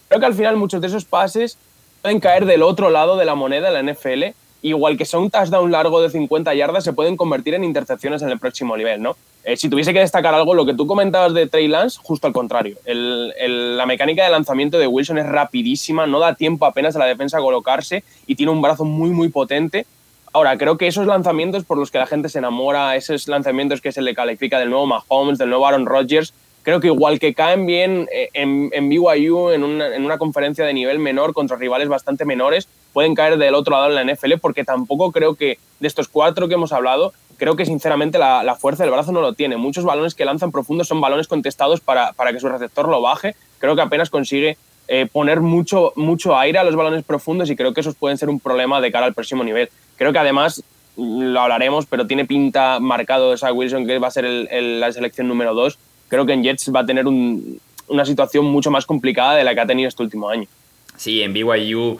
Creo 0.07 0.19
que 0.19 0.25
al 0.25 0.35
final 0.35 0.57
muchos 0.57 0.79
de 0.79 0.87
esos 0.87 1.05
pases 1.05 1.57
pueden 2.01 2.19
caer 2.19 2.45
del 2.45 2.61
otro 2.61 2.89
lado 2.89 3.17
de 3.17 3.25
la 3.25 3.35
moneda, 3.35 3.71
la 3.71 3.81
NFL, 3.81 4.25
igual 4.61 4.97
que 4.97 5.05
son 5.05 5.23
un 5.23 5.29
touchdown 5.31 5.71
largo 5.71 6.01
de 6.01 6.09
50 6.09 6.53
yardas, 6.53 6.83
se 6.83 6.93
pueden 6.93 7.17
convertir 7.17 7.53
en 7.55 7.63
intercepciones 7.63 8.21
en 8.21 8.29
el 8.29 8.39
próximo 8.39 8.77
nivel, 8.77 9.01
¿no? 9.01 9.15
Eh, 9.47 9.55
si 9.55 9.69
tuviese 9.69 9.93
que 9.93 9.99
destacar 9.99 10.33
algo, 10.33 10.53
lo 10.53 10.65
que 10.65 10.73
tú 10.73 10.85
comentabas 10.85 11.33
de 11.33 11.47
Trey 11.47 11.69
Lance, 11.69 11.97
justo 12.03 12.27
al 12.27 12.33
contrario. 12.33 12.75
la 12.85 13.85
mecánica 13.85 14.25
de 14.25 14.29
lanzamiento 14.29 14.77
de 14.77 14.87
Wilson 14.87 15.19
es 15.19 15.25
rapidísima, 15.25 16.05
no 16.05 16.19
da 16.19 16.35
tiempo 16.35 16.65
apenas 16.65 16.97
a 16.97 16.99
la 16.99 17.05
defensa 17.05 17.37
a 17.37 17.39
colocarse 17.39 18.03
y 18.25 18.35
tiene 18.35 18.51
un 18.51 18.61
brazo 18.61 18.83
muy, 18.83 19.11
muy 19.11 19.29
potente. 19.29 19.85
Ahora, 20.33 20.57
creo 20.57 20.77
que 20.77 20.87
esos 20.87 21.07
lanzamientos 21.07 21.63
por 21.63 21.77
los 21.77 21.91
que 21.91 21.97
la 21.97 22.07
gente 22.07 22.27
se 22.27 22.39
enamora, 22.39 22.97
esos 22.97 23.29
lanzamientos 23.29 23.79
que 23.79 23.93
se 23.93 24.01
le 24.01 24.13
califica 24.13 24.59
del 24.59 24.69
nuevo 24.69 24.85
Mahomes, 24.85 25.37
del 25.37 25.47
nuevo 25.47 25.65
Aaron 25.65 25.85
Rodgers, 25.85 26.33
creo 26.67 26.81
que 26.81 26.87
igual 26.87 27.17
que 27.17 27.33
caen 27.33 27.65
bien 27.65 28.09
eh, 28.11 28.27
en, 28.33 28.69
en 28.73 28.89
BYU, 28.89 29.51
en 29.51 29.63
una, 29.63 29.95
en 29.95 30.03
una 30.03 30.17
conferencia 30.17 30.65
de 30.65 30.73
nivel 30.73 30.99
menor 30.99 31.31
contra 31.31 31.55
rivales 31.55 31.87
bastante 31.87 32.25
menores, 32.25 32.67
pueden 32.91 33.15
caer 33.15 33.37
del 33.37 33.55
otro 33.55 33.71
lado 33.77 33.87
en 33.87 33.95
la 33.95 34.13
NFL, 34.13 34.33
porque 34.41 34.65
tampoco 34.65 35.13
creo 35.13 35.35
que 35.35 35.59
de 35.79 35.87
estos 35.87 36.09
cuatro 36.09 36.49
que 36.49 36.55
hemos 36.55 36.73
hablado, 36.73 37.13
creo 37.37 37.55
que 37.55 37.65
sinceramente 37.65 38.17
la, 38.17 38.53
fuerza 38.59 38.83
del 38.83 38.91
brazo 38.91 39.13
no 39.13 39.21
lo 39.21 39.31
tiene. 39.31 39.55
Muchos 39.55 39.85
balones 39.85 40.13
que 40.13 40.25
lanzan 40.25 40.51
profundos 40.51 40.89
son 40.89 40.99
balones 40.99 41.29
contestados 41.29 41.79
para, 41.79 42.11
para 42.11 42.33
que 42.33 42.41
su 42.41 42.49
receptor 42.49 42.89
lo 42.89 43.01
baje. 43.01 43.33
Creo 43.59 43.77
que 43.77 43.83
apenas 43.83 44.09
consigue 44.09 44.57
eh, 44.89 45.07
poner 45.09 45.39
mucho, 45.39 45.93
mucho 45.95 46.37
aire 46.37 46.59
a 46.59 46.65
los 46.65 46.75
balones 46.75 47.05
profundos 47.05 47.49
y 47.49 47.55
creo 47.55 47.73
que 47.73 47.79
esos 47.79 47.95
pueden 47.95 48.17
ser 48.17 48.27
un 48.27 48.41
problema 48.41 48.81
de 48.81 48.91
cara 48.91 49.05
al 49.05 49.13
próximo 49.13 49.45
nivel. 49.45 49.69
Creo 49.95 50.11
que 50.11 50.19
además, 50.19 50.61
lo 50.97 51.39
hablaremos, 51.39 51.85
pero 51.85 52.07
tiene 52.07 52.25
pinta 52.25 52.81
marcado 52.81 53.33
esa 53.33 53.53
Wilson 53.53 53.87
que 53.87 53.99
va 53.99 54.09
a 54.09 54.11
ser 54.11 54.25
la 54.25 54.91
selección 54.91 55.29
número 55.29 55.53
dos. 55.53 55.79
Creo 56.09 56.25
que 56.25 56.33
en 56.33 56.43
Jets 56.43 56.71
va 56.73 56.81
a 56.81 56.85
tener 56.85 57.05
una 57.07 58.05
situación 58.05 58.45
mucho 58.45 58.71
más 58.71 58.85
complicada 58.85 59.35
de 59.35 59.43
la 59.43 59.53
que 59.53 59.61
ha 59.61 59.67
tenido 59.67 59.89
este 59.89 60.03
último 60.03 60.29
año. 60.29 60.47
Sí, 60.95 61.21
en 61.21 61.33
BYU 61.33 61.97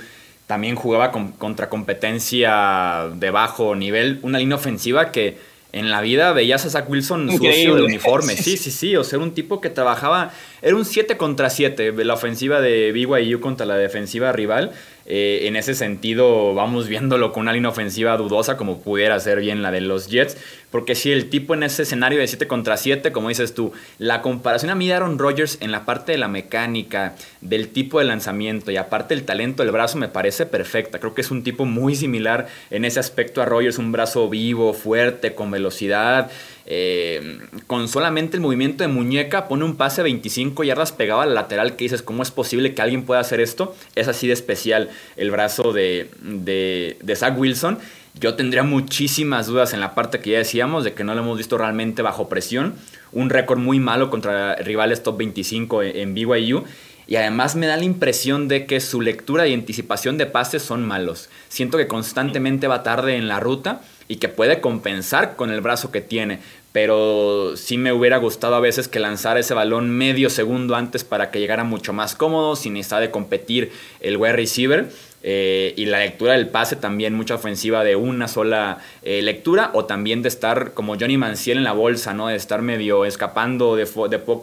también 0.48 0.76
jugaba 0.76 1.12
contra 1.12 1.70
competencia 1.70 3.10
de 3.14 3.32
bajo 3.32 3.76
nivel, 3.76 4.20
una 4.24 4.40
línea 4.40 4.56
ofensiva 4.56 5.12
que 5.12 5.38
en 5.74 5.92
la 5.92 6.02
vida 6.02 6.32
veías 6.32 6.66
a 6.66 6.70
Zach 6.70 6.90
Wilson 6.90 7.30
sucio 7.30 7.76
de 7.76 7.84
uniforme. 7.84 8.36
Sí, 8.38 8.58
sí, 8.58 8.72
sí. 8.72 8.96
O 8.96 9.04
sea, 9.04 9.18
era 9.18 9.26
un 9.26 9.34
tipo 9.34 9.60
que 9.60 9.70
trabajaba. 9.70 10.32
Era 10.62 10.76
un 10.76 10.86
7 10.86 11.18
contra 11.18 11.50
7, 11.50 11.94
la 12.04 12.14
ofensiva 12.14 12.62
de 12.62 12.92
BYU 12.92 13.40
contra 13.40 13.66
la 13.66 13.76
defensiva 13.76 14.32
rival. 14.32 14.72
Eh, 15.06 15.42
en 15.44 15.56
ese 15.56 15.74
sentido, 15.74 16.54
vamos 16.54 16.88
viéndolo 16.88 17.32
con 17.32 17.42
una 17.42 17.54
línea 17.54 17.70
ofensiva 17.70 18.18
dudosa, 18.18 18.58
como 18.58 18.82
pudiera 18.82 19.20
ser 19.20 19.40
bien 19.40 19.62
la 19.62 19.72
de 19.72 19.82
los 19.82 20.08
Jets. 20.08 20.38
Porque 20.72 20.96
si 20.96 21.12
el 21.12 21.30
tipo 21.30 21.54
en 21.54 21.64
ese 21.64 21.84
escenario 21.84 22.20
de 22.20 22.28
7 22.28 22.46
contra 22.48 22.76
7, 22.76 23.12
como 23.12 23.30
dices 23.30 23.54
tú, 23.54 23.72
la 24.00 24.22
comparación 24.22 24.70
a 24.70 24.76
mí 24.76 24.88
de 24.88 24.96
Aaron 24.96 25.18
Rodgers 25.18 25.58
en 25.62 25.72
la 25.72 25.86
parte 25.86 26.12
de 26.12 26.18
la 26.18 26.28
mecánica, 26.28 27.16
del 27.42 27.70
tipo 27.70 28.00
de 28.00 28.06
lanzamiento 28.06 28.70
y 28.72 28.78
aparte 28.78 29.14
el 29.14 29.24
talento 29.24 29.64
del 29.64 29.72
brazo 29.72 29.98
me 29.98 30.10
parece 30.10 30.46
perfecta. 30.46 31.00
Creo 31.00 31.14
que 31.14 31.22
es 31.22 31.32
un 31.32 31.44
tipo 31.44 31.66
muy 31.66 31.96
similar 31.96 32.48
en 32.70 32.84
ese 32.84 33.00
aspecto 33.00 33.42
a 33.42 33.46
Rodgers, 33.46 33.78
un 33.78 33.92
brazo 33.94 34.30
vivo, 34.30 34.74
fuerte, 34.74 35.34
con 35.36 35.52
velocidad. 35.52 36.30
Eh, 36.70 37.40
con 37.66 37.88
solamente 37.88 38.36
el 38.36 38.42
movimiento 38.42 38.84
de 38.84 38.90
muñeca 38.90 39.48
pone 39.48 39.64
un 39.64 39.78
pase 39.78 40.04
25 40.04 40.66
yardas 40.66 40.92
pegado 40.92 41.22
al 41.22 41.34
lateral 41.34 41.78
que 41.78 41.86
dices, 41.86 42.02
¿cómo 42.02 42.24
es 42.24 42.32
posible 42.32 42.74
que 42.74 42.82
alguien 42.82 43.04
pueda 43.04 43.22
hacer 43.22 43.40
esto? 43.40 43.74
Es 43.96 44.10
así 44.10 44.28
de 44.28 44.34
especial 44.34 44.90
el 45.16 45.32
brazo 45.32 45.72
de, 45.72 46.10
de, 46.22 46.98
de 47.02 47.16
Zach 47.16 47.38
Wilson. 47.38 47.80
Yo 48.20 48.34
tendría 48.36 48.64
muchísimas 48.64 49.46
dudas 49.46 49.74
en 49.74 49.80
la 49.80 49.94
parte 49.94 50.20
que 50.20 50.32
ya 50.32 50.40
decíamos 50.40 50.84
de 50.84 50.94
que 50.94 51.04
no 51.04 51.14
lo 51.14 51.22
hemos 51.22 51.38
visto 51.38 51.58
realmente 51.58 52.02
bajo 52.02 52.30
presión. 52.30 52.74
Un 53.12 53.30
récord 53.30 53.60
muy 53.60 53.80
malo 53.80 54.10
contra 54.10 54.56
rivales 54.56 55.04
top 55.04 55.18
25 55.18 55.84
en 55.84 56.16
BYU. 56.16 56.64
Y 57.06 57.16
además 57.16 57.56
me 57.56 57.68
da 57.68 57.78
la 57.78 57.84
impresión 57.84 58.48
de 58.48 58.66
que 58.66 58.82
su 58.82 59.02
lectura 59.02 59.48
y 59.48 59.54
anticipación 59.54 60.18
de 60.18 60.26
pases 60.26 60.62
son 60.62 60.86
malos. 60.86 61.30
Siento 61.48 61.78
que 61.78 61.88
constantemente 61.88 62.68
va 62.68 62.84
tarde 62.84 63.16
en 63.16 63.28
la 63.28 63.40
ruta 63.40 63.82
y 64.10 64.18
que 64.18 64.30
puede 64.30 64.62
compensar 64.62 65.36
con 65.36 65.52
el 65.52 65.62
brazo 65.62 65.92
que 65.92 66.02
tiene. 66.02 66.40
Pero 66.74 67.56
sí 67.56 67.78
me 67.78 67.94
hubiera 67.94 68.18
gustado 68.18 68.56
a 68.56 68.60
veces 68.60 68.88
que 68.88 69.00
lanzara 69.00 69.40
ese 69.40 69.54
balón 69.54 69.90
medio 69.90 70.30
segundo 70.30 70.76
antes 70.76 71.04
para 71.04 71.32
que 71.32 71.40
llegara 71.40 71.64
mucho 71.64 71.94
más 71.94 72.14
cómodo, 72.14 72.56
sin 72.56 72.74
necesidad 72.74 73.00
de 73.00 73.12
competir 73.12 73.72
el 74.02 74.18
wide 74.18 74.34
receiver. 74.34 74.92
Eh, 75.24 75.74
y 75.76 75.86
la 75.86 76.00
lectura 76.00 76.34
del 76.34 76.48
pase 76.48 76.76
también 76.76 77.14
mucha 77.14 77.36
ofensiva 77.36 77.84
de 77.84 77.96
una 77.96 78.28
sola 78.28 78.78
eh, 79.02 79.22
lectura 79.22 79.72
o 79.74 79.86
también 79.86 80.22
de 80.22 80.30
estar 80.30 80.74
como 80.74 80.96
Johnny 80.98 81.18
Manciel 81.18 81.58
en 81.58 81.64
la 81.64 81.74
bolsa, 81.74 82.14
¿no? 82.14 82.28
de 82.28 82.36
estar 82.36 82.62
medio 82.62 83.04
escapando 83.04 83.76
de, 83.76 83.90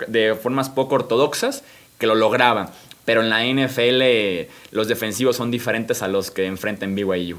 de 0.09 0.35
formas 0.35 0.69
poco 0.69 0.97
ortodoxas 0.97 1.63
que 1.99 2.07
lo 2.07 2.15
lograba. 2.15 2.71
Pero 3.05 3.23
en 3.23 3.31
la 3.31 3.45
NFL 3.45 4.49
los 4.73 4.89
defensivos 4.89 5.37
son 5.37 5.51
diferentes 5.51 6.03
a 6.03 6.09
los 6.09 6.31
que 6.31 6.47
enfrentan 6.47 6.95
BYU. 6.95 7.39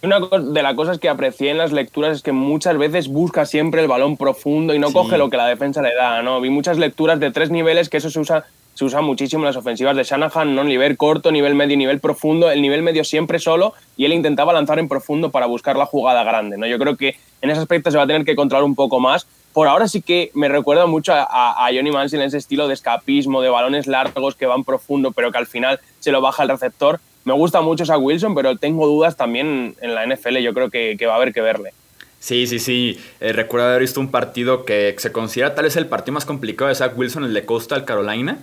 Una 0.00 0.20
de 0.20 0.62
las 0.62 0.74
cosas 0.74 1.00
que 1.00 1.08
aprecié 1.08 1.50
en 1.50 1.58
las 1.58 1.72
lecturas 1.72 2.18
es 2.18 2.22
que 2.22 2.30
muchas 2.30 2.78
veces 2.78 3.08
busca 3.08 3.44
siempre 3.44 3.82
el 3.82 3.88
balón 3.88 4.16
profundo 4.16 4.72
y 4.72 4.78
no 4.78 4.92
coge 4.92 5.18
lo 5.18 5.28
que 5.28 5.36
la 5.36 5.46
defensa 5.46 5.82
le 5.82 5.92
da. 5.92 6.22
¿no? 6.22 6.40
Vi 6.40 6.50
muchas 6.50 6.78
lecturas 6.78 7.18
de 7.18 7.32
tres 7.32 7.50
niveles 7.50 7.88
que 7.88 7.96
eso 7.96 8.08
se 8.08 8.20
usa, 8.20 8.46
se 8.78 8.84
usa 8.84 9.00
muchísimo 9.00 9.44
las 9.44 9.56
ofensivas 9.56 9.96
de 9.96 10.04
Shanahan, 10.04 10.54
¿no? 10.54 10.62
nivel 10.62 10.96
corto, 10.96 11.32
nivel 11.32 11.56
medio 11.56 11.76
nivel 11.76 11.98
profundo. 11.98 12.48
El 12.48 12.62
nivel 12.62 12.82
medio 12.82 13.02
siempre 13.02 13.40
solo 13.40 13.74
y 13.96 14.04
él 14.04 14.12
intentaba 14.12 14.52
lanzar 14.52 14.78
en 14.78 14.86
profundo 14.86 15.32
para 15.32 15.46
buscar 15.46 15.76
la 15.76 15.84
jugada 15.84 16.22
grande. 16.22 16.56
¿no? 16.56 16.64
Yo 16.64 16.78
creo 16.78 16.96
que 16.96 17.16
en 17.42 17.50
ese 17.50 17.58
aspecto 17.58 17.90
se 17.90 17.96
va 17.96 18.04
a 18.04 18.06
tener 18.06 18.24
que 18.24 18.36
controlar 18.36 18.62
un 18.62 18.76
poco 18.76 19.00
más. 19.00 19.26
Por 19.52 19.66
ahora 19.66 19.88
sí 19.88 20.00
que 20.00 20.30
me 20.32 20.48
recuerda 20.48 20.86
mucho 20.86 21.12
a, 21.12 21.68
Johnny 21.74 21.90
Manziel 21.90 22.22
en 22.22 22.28
ese 22.28 22.38
estilo 22.38 22.68
de 22.68 22.74
escapismo, 22.74 23.42
de 23.42 23.48
balones 23.48 23.88
largos 23.88 24.36
que 24.36 24.46
van 24.46 24.62
profundo, 24.62 25.10
pero 25.10 25.32
que 25.32 25.38
al 25.38 25.48
final 25.48 25.80
se 25.98 26.12
lo 26.12 26.20
baja 26.20 26.44
el 26.44 26.50
receptor 26.50 27.00
Me 27.24 27.32
gusta 27.32 27.60
mucho 27.60 27.84
Zach 27.84 28.00
Wilson, 28.00 28.36
pero 28.36 28.58
tengo 28.58 28.86
dudas 28.86 29.16
también 29.16 29.74
en 29.80 29.96
la 29.96 30.06
NFL. 30.06 30.36
Yo 30.36 30.54
creo 30.54 30.70
que, 30.70 30.96
va 31.04 31.14
a 31.14 31.16
haber 31.16 31.32
que 31.32 31.40
verle. 31.40 31.72
Sí, 32.20 32.46
sí, 32.46 32.60
sí. 32.60 33.00
Eh, 33.18 33.32
recuerdo 33.32 33.66
haber 33.66 33.80
visto 33.80 33.98
un 33.98 34.12
partido 34.12 34.64
que 34.64 34.94
se 34.98 35.10
considera 35.10 35.56
tal 35.56 35.64
vez 35.64 35.74
el 35.74 35.86
partido 35.86 36.12
más 36.12 36.24
complicado 36.24 36.68
de 36.68 36.76
Zach 36.76 36.96
Wilson, 36.96 37.24
el 37.24 37.34
de 37.34 37.44
Coastal 37.44 37.84
Carolina. 37.84 38.38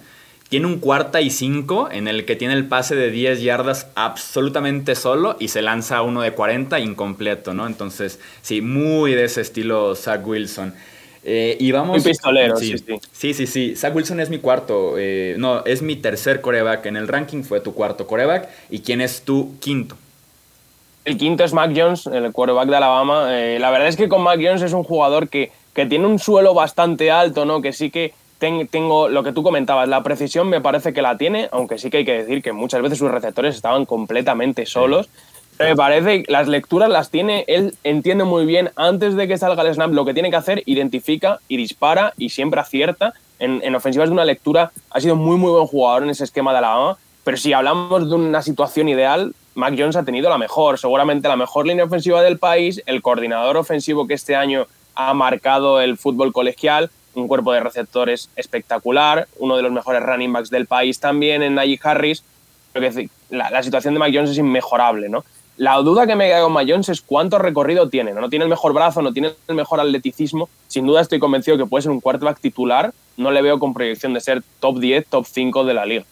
Tiene 0.49 0.67
un 0.67 0.79
cuarta 0.79 1.21
y 1.21 1.31
cinco 1.31 1.89
en 1.91 2.07
el 2.07 2.25
que 2.25 2.35
tiene 2.35 2.53
el 2.53 2.67
pase 2.67 2.95
de 2.95 3.09
10 3.09 3.41
yardas 3.41 3.87
absolutamente 3.95 4.95
solo 4.95 5.37
y 5.39 5.47
se 5.47 5.63
lanza 5.63 6.03
uno 6.03 6.21
de 6.21 6.31
40 6.31 6.79
incompleto, 6.79 7.53
¿no? 7.53 7.65
Entonces, 7.65 8.19
sí, 8.41 8.61
muy 8.61 9.15
de 9.15 9.25
ese 9.25 9.41
estilo 9.41 9.95
Zach 9.95 10.25
Wilson. 10.25 10.73
Eh, 11.27 11.57
y 11.59 11.71
vamos. 11.71 11.97
Muy 11.97 12.01
pistolero, 12.01 12.55
sí, 12.57 12.77
sí. 12.77 12.99
Sí, 13.11 13.33
sí, 13.33 13.47
sí. 13.47 13.75
Zach 13.75 13.95
Wilson 13.95 14.19
es 14.19 14.29
mi 14.29 14.37
cuarto. 14.37 14.93
Eh, 14.97 15.35
no, 15.39 15.65
es 15.65 15.81
mi 15.81 15.95
tercer 15.95 16.39
coreback. 16.39 16.85
En 16.85 16.95
el 16.95 17.07
ranking 17.07 17.41
fue 17.41 17.59
tu 17.59 17.73
cuarto 17.73 18.05
coreback. 18.05 18.47
¿Y 18.69 18.79
quién 18.79 19.01
es 19.01 19.23
tu 19.23 19.57
quinto? 19.59 19.97
El 21.03 21.17
quinto 21.17 21.43
es 21.43 21.53
Mac 21.53 21.71
Jones, 21.75 22.05
el 22.05 22.31
quarterback 22.31 22.69
de 22.69 22.75
Alabama. 22.75 23.27
Eh, 23.39 23.57
la 23.59 23.71
verdad 23.71 23.87
es 23.87 23.95
que 23.95 24.07
con 24.07 24.21
Mac 24.21 24.39
Jones 24.41 24.61
es 24.61 24.73
un 24.73 24.83
jugador 24.83 25.27
que, 25.27 25.51
que 25.73 25.87
tiene 25.87 26.05
un 26.05 26.19
suelo 26.19 26.53
bastante 26.53 27.09
alto, 27.09 27.45
¿no? 27.45 27.61
Que 27.61 27.73
sí 27.73 27.89
que 27.89 28.13
tengo 28.39 29.09
lo 29.09 29.23
que 29.23 29.31
tú 29.31 29.43
comentabas, 29.43 29.87
la 29.87 30.03
precisión 30.03 30.49
me 30.49 30.61
parece 30.61 30.93
que 30.93 31.01
la 31.01 31.17
tiene, 31.17 31.49
aunque 31.51 31.77
sí 31.77 31.89
que 31.89 31.97
hay 31.97 32.05
que 32.05 32.23
decir 32.23 32.41
que 32.41 32.53
muchas 32.53 32.81
veces 32.81 32.99
sus 32.99 33.11
receptores 33.11 33.55
estaban 33.55 33.85
completamente 33.85 34.65
solos. 34.65 35.09
Me 35.57 35.75
parece 35.75 36.23
que 36.23 36.31
las 36.31 36.49
lecturas 36.49 36.89
las 36.89 37.09
tiene, 37.09 37.45
él 37.47 37.75
entiende 37.85 38.25
muy 38.25 38.45
bien 38.45 38.71
antes 38.75 39.15
de 39.15 39.27
que 39.27 39.37
salga 39.37 39.63
el 39.63 39.73
snap 39.73 39.93
lo 39.93 40.03
que 40.03 40.13
tiene 40.13 40.29
que 40.29 40.35
hacer, 40.35 40.63
identifica 40.65 41.39
y 41.47 41.55
dispara 41.55 42.13
y 42.17 42.29
siempre 42.29 42.59
acierta. 42.59 43.13
En, 43.39 43.61
en 43.63 43.75
ofensivas 43.75 44.09
de 44.09 44.13
una 44.13 44.25
lectura 44.25 44.71
ha 44.89 44.99
sido 45.01 45.15
muy 45.15 45.37
muy 45.37 45.51
buen 45.51 45.67
jugador 45.67 46.03
en 46.03 46.09
ese 46.09 46.23
esquema 46.23 46.51
de 46.51 46.59
Alabama, 46.59 46.97
pero 47.25 47.37
si 47.37 47.53
hablamos 47.53 48.09
de 48.09 48.15
una 48.15 48.41
situación 48.41 48.87
ideal, 48.87 49.33
Mac 49.55 49.73
Jones 49.77 49.95
ha 49.95 50.03
tenido 50.03 50.29
la 50.29 50.37
mejor, 50.37 50.77
seguramente 50.77 51.27
la 51.27 51.35
mejor 51.35 51.65
línea 51.65 51.85
ofensiva 51.85 52.21
del 52.21 52.37
país, 52.37 52.83
el 52.85 53.01
coordinador 53.01 53.57
ofensivo 53.57 54.05
que 54.07 54.13
este 54.13 54.35
año 54.35 54.67
ha 54.93 55.13
marcado 55.13 55.81
el 55.81 55.97
fútbol 55.97 56.31
colegial, 56.31 56.91
un 57.15 57.27
cuerpo 57.27 57.53
de 57.53 57.61
receptores 57.61 58.29
espectacular, 58.35 59.27
uno 59.37 59.55
de 59.55 59.63
los 59.63 59.71
mejores 59.71 60.03
running 60.03 60.33
backs 60.33 60.49
del 60.49 60.67
país 60.67 60.99
también 60.99 61.43
en 61.43 61.55
Najee 61.55 61.79
Harris. 61.81 62.23
Creo 62.73 62.91
que 62.91 63.09
la, 63.29 63.63
situación 63.63 63.93
de 63.93 63.99
Mac 63.99 64.11
Jones 64.13 64.31
es 64.31 64.37
inmejorable, 64.37 65.09
¿no? 65.09 65.23
La 65.57 65.77
duda 65.77 66.05
que 66.05 66.15
me 66.15 66.27
queda 66.27 66.41
con 66.41 66.51
Mac 66.51 66.67
Jones 66.69 66.89
es 66.89 67.01
cuánto 67.01 67.39
recorrido 67.39 67.87
tiene. 67.87 68.13
¿no? 68.13 68.19
no 68.19 68.29
tiene 68.29 68.43
el 68.43 68.49
mejor 68.49 68.73
brazo, 68.73 69.01
no 69.01 69.13
tiene 69.13 69.31
el 69.47 69.55
mejor 69.55 69.79
atleticismo. 69.79 70.49
Sin 70.67 70.85
duda 70.85 70.99
estoy 70.99 71.19
convencido 71.19 71.57
que 71.57 71.65
puede 71.65 71.83
ser 71.83 71.91
un 71.91 72.01
quarterback 72.01 72.41
titular. 72.41 72.93
No 73.15 73.31
le 73.31 73.41
veo 73.41 73.57
con 73.57 73.73
proyección 73.73 74.13
de 74.13 74.19
ser 74.19 74.43
top 74.59 74.79
10, 74.79 75.07
top 75.07 75.25
5 75.25 75.63
de 75.63 75.73
la 75.73 75.85
liga. 75.85 76.03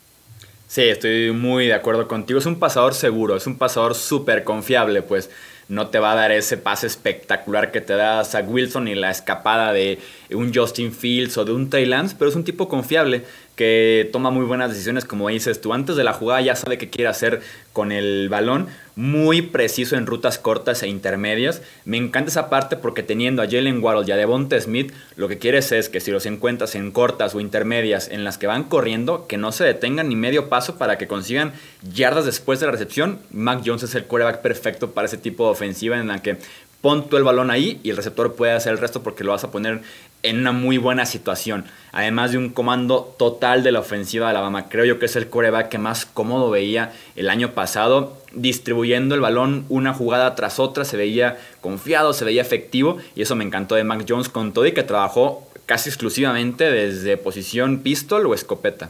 Sí, 0.73 0.83
estoy 0.83 1.31
muy 1.31 1.67
de 1.67 1.73
acuerdo 1.73 2.07
contigo. 2.07 2.39
Es 2.39 2.45
un 2.45 2.57
pasador 2.57 2.93
seguro, 2.93 3.35
es 3.35 3.45
un 3.45 3.57
pasador 3.57 3.95
súper 3.95 4.45
confiable, 4.45 5.01
pues 5.01 5.29
no 5.67 5.87
te 5.87 5.99
va 5.99 6.11
a 6.11 6.15
dar 6.15 6.31
ese 6.31 6.57
pase 6.57 6.87
espectacular 6.87 7.71
que 7.71 7.81
te 7.81 7.93
da 7.93 8.23
Zach 8.23 8.45
Wilson 8.47 8.87
y 8.87 8.95
la 8.95 9.11
escapada 9.11 9.73
de 9.73 9.99
un 10.31 10.53
Justin 10.53 10.91
Fields 10.93 11.37
o 11.37 11.45
de 11.45 11.53
un 11.53 11.69
Trey 11.69 11.85
Lance, 11.85 12.15
pero 12.17 12.29
es 12.29 12.35
un 12.35 12.43
tipo 12.43 12.67
confiable 12.67 13.23
que 13.55 14.09
toma 14.11 14.31
muy 14.31 14.45
buenas 14.45 14.71
decisiones, 14.71 15.05
como 15.05 15.29
dices 15.29 15.61
tú. 15.61 15.73
Antes 15.73 15.95
de 15.95 16.03
la 16.03 16.13
jugada 16.13 16.41
ya 16.41 16.55
sabe 16.55 16.77
qué 16.77 16.89
quiere 16.89 17.09
hacer 17.09 17.41
con 17.71 17.91
el 17.91 18.29
balón, 18.29 18.67
muy 18.95 19.41
preciso 19.41 19.95
en 19.95 20.05
rutas 20.05 20.37
cortas 20.37 20.83
e 20.83 20.87
intermedias. 20.87 21.61
Me 21.85 21.97
encanta 21.97 22.29
esa 22.29 22.49
parte 22.49 22.77
porque 22.77 23.03
teniendo 23.03 23.41
a 23.41 23.45
Jalen 23.45 23.83
Waddle 23.83 24.05
y 24.07 24.11
a 24.11 24.17
Devonta 24.17 24.59
Smith, 24.59 24.93
lo 25.15 25.27
que 25.27 25.39
quieres 25.39 25.71
es 25.71 25.89
que 25.89 25.99
si 25.99 26.11
los 26.11 26.25
encuentras 26.25 26.75
en 26.75 26.91
cortas 26.91 27.33
o 27.35 27.39
intermedias 27.39 28.09
en 28.09 28.23
las 28.23 28.37
que 28.37 28.47
van 28.47 28.63
corriendo, 28.63 29.27
que 29.27 29.37
no 29.37 29.51
se 29.51 29.63
detengan 29.63 30.09
ni 30.09 30.15
medio 30.15 30.49
paso 30.49 30.77
para 30.77 30.97
que 30.97 31.07
consigan 31.07 31.53
yardas 31.93 32.25
después 32.25 32.59
de 32.59 32.67
la 32.67 32.71
recepción. 32.71 33.19
Mac 33.31 33.61
Jones 33.65 33.83
es 33.83 33.95
el 33.95 34.05
quarterback 34.05 34.41
perfecto 34.41 34.91
para 34.91 35.07
ese 35.07 35.17
tipo 35.17 35.45
de 35.45 35.51
ofensiva 35.51 35.99
en 35.99 36.07
la 36.07 36.21
que 36.21 36.37
pon 36.83 37.07
tú 37.07 37.15
el 37.15 37.23
balón 37.23 37.49
ahí 37.49 37.79
y 37.81 37.91
el 37.91 37.95
receptor 37.95 38.35
puede 38.35 38.51
hacer 38.51 38.73
el 38.73 38.77
resto 38.77 39.03
porque 39.03 39.23
lo 39.23 39.31
vas 39.31 39.45
a 39.45 39.51
poner 39.51 39.83
en 40.21 40.39
una 40.39 40.51
muy 40.51 40.77
buena 40.77 41.05
situación. 41.05 41.63
Además 41.93 42.33
de 42.33 42.37
un 42.37 42.49
comando 42.49 43.15
total 43.17 43.63
de 43.63 43.71
la 43.71 43.79
ofensiva 43.79 44.25
de 44.25 44.31
Alabama. 44.31 44.67
Creo 44.67 44.83
yo 44.83 44.99
que 44.99 45.05
es 45.05 45.15
el 45.15 45.29
coreback 45.29 45.69
que 45.69 45.77
más 45.77 46.05
cómodo 46.05 46.49
veía 46.49 46.91
el 47.15 47.29
año 47.29 47.51
pasado. 47.51 48.17
Distribuyendo 48.33 49.15
el 49.15 49.21
balón 49.21 49.65
una 49.69 49.93
jugada 49.93 50.35
tras 50.35 50.59
otra. 50.59 50.83
Se 50.83 50.97
veía 50.97 51.37
confiado, 51.61 52.11
se 52.11 52.25
veía 52.25 52.41
efectivo. 52.41 52.97
Y 53.15 53.21
eso 53.21 53.37
me 53.37 53.45
encantó 53.45 53.75
de 53.75 53.85
Mac 53.85 54.03
Jones 54.05 54.27
con 54.27 54.51
todo 54.51 54.65
y 54.65 54.73
que 54.73 54.83
trabajó 54.83 55.47
casi 55.65 55.87
exclusivamente 55.87 56.69
desde 56.69 57.15
posición 57.15 57.79
pistol 57.79 58.25
o 58.25 58.33
escopeta. 58.33 58.89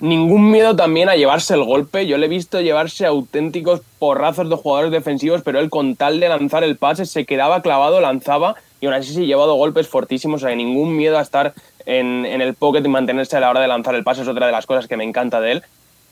Ningún 0.00 0.50
miedo 0.50 0.74
también 0.74 1.10
a 1.10 1.16
llevarse 1.16 1.54
el 1.54 1.64
golpe. 1.64 2.06
Yo 2.06 2.16
le 2.16 2.26
he 2.26 2.28
visto 2.28 2.60
llevarse 2.60 3.04
auténticos 3.04 3.82
porrazos 3.98 4.48
de 4.48 4.56
jugadores 4.56 4.90
defensivos, 4.90 5.42
pero 5.42 5.60
él 5.60 5.68
con 5.68 5.96
tal 5.96 6.18
de 6.18 6.28
lanzar 6.28 6.64
el 6.64 6.76
pase 6.76 7.04
se 7.04 7.26
quedaba 7.26 7.60
clavado, 7.60 8.00
lanzaba 8.00 8.56
y 8.80 8.86
aún 8.86 8.94
así 8.94 9.12
se 9.12 9.20
ha 9.20 9.24
llevado 9.24 9.54
golpes 9.54 9.88
fortísimos, 9.88 10.42
o 10.42 10.46
sea, 10.46 10.56
ningún 10.56 10.96
miedo 10.96 11.18
a 11.18 11.22
estar 11.22 11.52
en, 11.84 12.24
el 12.24 12.54
pocket 12.54 12.82
y 12.84 12.88
mantenerse 12.88 13.36
a 13.36 13.40
la 13.40 13.50
hora 13.50 13.60
de 13.60 13.68
lanzar 13.68 13.94
el 13.94 14.04
pase 14.04 14.22
es 14.22 14.28
otra 14.28 14.46
de 14.46 14.52
las 14.52 14.64
cosas 14.64 14.86
que 14.86 14.96
me 14.96 15.04
encanta 15.04 15.40
de 15.40 15.52
él. 15.52 15.62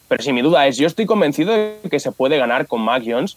Pero 0.09 0.23
si 0.23 0.33
mi 0.33 0.43
duda 0.43 0.67
es, 0.67 0.77
yo 0.77 0.87
estoy 0.87 1.07
convencido 1.07 1.53
de 1.53 1.77
que 1.91 2.01
se 2.01 2.13
puede 2.13 2.37
ganar 2.39 2.67
con 2.67 2.83
Mac 2.83 3.03
Jones. 3.07 3.37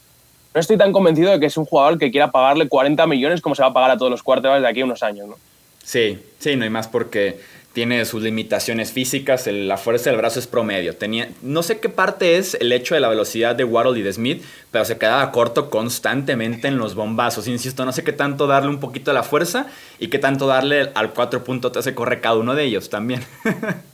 No 0.54 0.60
estoy 0.60 0.78
tan 0.78 0.92
convencido 0.92 1.32
de 1.32 1.40
que 1.40 1.46
es 1.46 1.56
un 1.56 1.66
jugador 1.66 1.98
que 1.98 2.12
quiera 2.12 2.32
pagarle 2.32 2.68
40 2.68 3.08
millones 3.08 3.42
como 3.42 3.56
se 3.56 3.62
va 3.62 3.70
a 3.70 3.74
pagar 3.74 3.92
a 3.92 3.98
todos 3.98 4.12
los 4.12 4.24
quarterbacks 4.24 4.62
de 4.62 4.68
aquí 4.68 4.82
a 4.82 4.86
unos 4.86 5.04
años, 5.04 5.28
¿no? 5.30 5.36
Sí, 5.84 6.20
sí, 6.40 6.56
no 6.56 6.64
hay 6.64 6.70
más 6.70 6.88
porque 6.88 7.40
tiene 7.74 8.04
sus 8.06 8.22
limitaciones 8.22 8.92
físicas, 8.92 9.48
la 9.48 9.78
fuerza 9.78 10.10
del 10.10 10.18
brazo 10.18 10.40
es 10.40 10.48
promedio. 10.48 10.96
Tenía, 10.96 11.30
no 11.42 11.64
sé 11.64 11.80
qué 11.80 11.90
parte 11.90 12.38
es 12.38 12.56
el 12.56 12.72
hecho 12.72 12.96
de 12.96 13.02
la 13.02 13.10
velocidad 13.10 13.56
de 13.56 13.64
Waddle 13.64 14.00
y 14.00 14.04
de 14.04 14.12
Smith, 14.12 14.44
pero 14.72 14.84
se 14.84 14.98
quedaba 14.98 15.32
corto 15.32 15.70
constantemente 15.70 16.68
en 16.68 16.78
los 16.78 16.96
bombazos. 16.96 17.48
Insisto, 17.48 17.86
no 17.86 17.94
sé 17.94 18.04
qué 18.04 18.14
tanto 18.14 18.48
darle 18.48 18.70
un 18.70 18.80
poquito 18.80 19.12
de 19.12 19.16
la 19.16 19.24
fuerza 19.24 19.68
y 20.00 20.10
qué 20.10 20.20
tanto 20.20 20.48
darle 20.48 20.92
al 20.96 21.14
4.3 21.14 21.94
corre 21.94 22.20
cada 22.20 22.36
uno 22.36 22.56
de 22.56 22.66
ellos 22.66 22.90
también. 22.90 23.22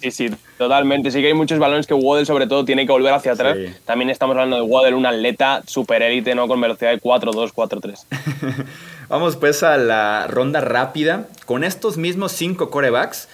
Sí, 0.00 0.10
sí, 0.10 0.30
totalmente. 0.56 1.10
Sí 1.10 1.20
que 1.20 1.28
hay 1.28 1.34
muchos 1.34 1.58
balones 1.58 1.86
que 1.86 1.94
Waddle 1.94 2.26
sobre 2.26 2.46
todo 2.46 2.64
tiene 2.64 2.86
que 2.86 2.92
volver 2.92 3.12
hacia 3.12 3.32
atrás. 3.32 3.56
También 3.84 4.10
estamos 4.10 4.34
hablando 4.34 4.56
de 4.56 4.62
Waddle, 4.62 4.94
un 4.94 5.06
atleta 5.06 5.62
super 5.66 6.02
élite, 6.02 6.34
¿no? 6.34 6.48
Con 6.48 6.60
velocidad 6.60 6.90
de 6.90 7.00
4-2, 7.00 7.52
4-3. 7.52 8.04
Vamos 9.08 9.36
pues 9.36 9.62
a 9.62 9.76
la 9.76 10.26
ronda 10.26 10.60
rápida. 10.60 11.26
Con 11.46 11.64
estos 11.64 11.96
mismos 11.96 12.32
cinco 12.32 12.70
corebacks 12.70 13.28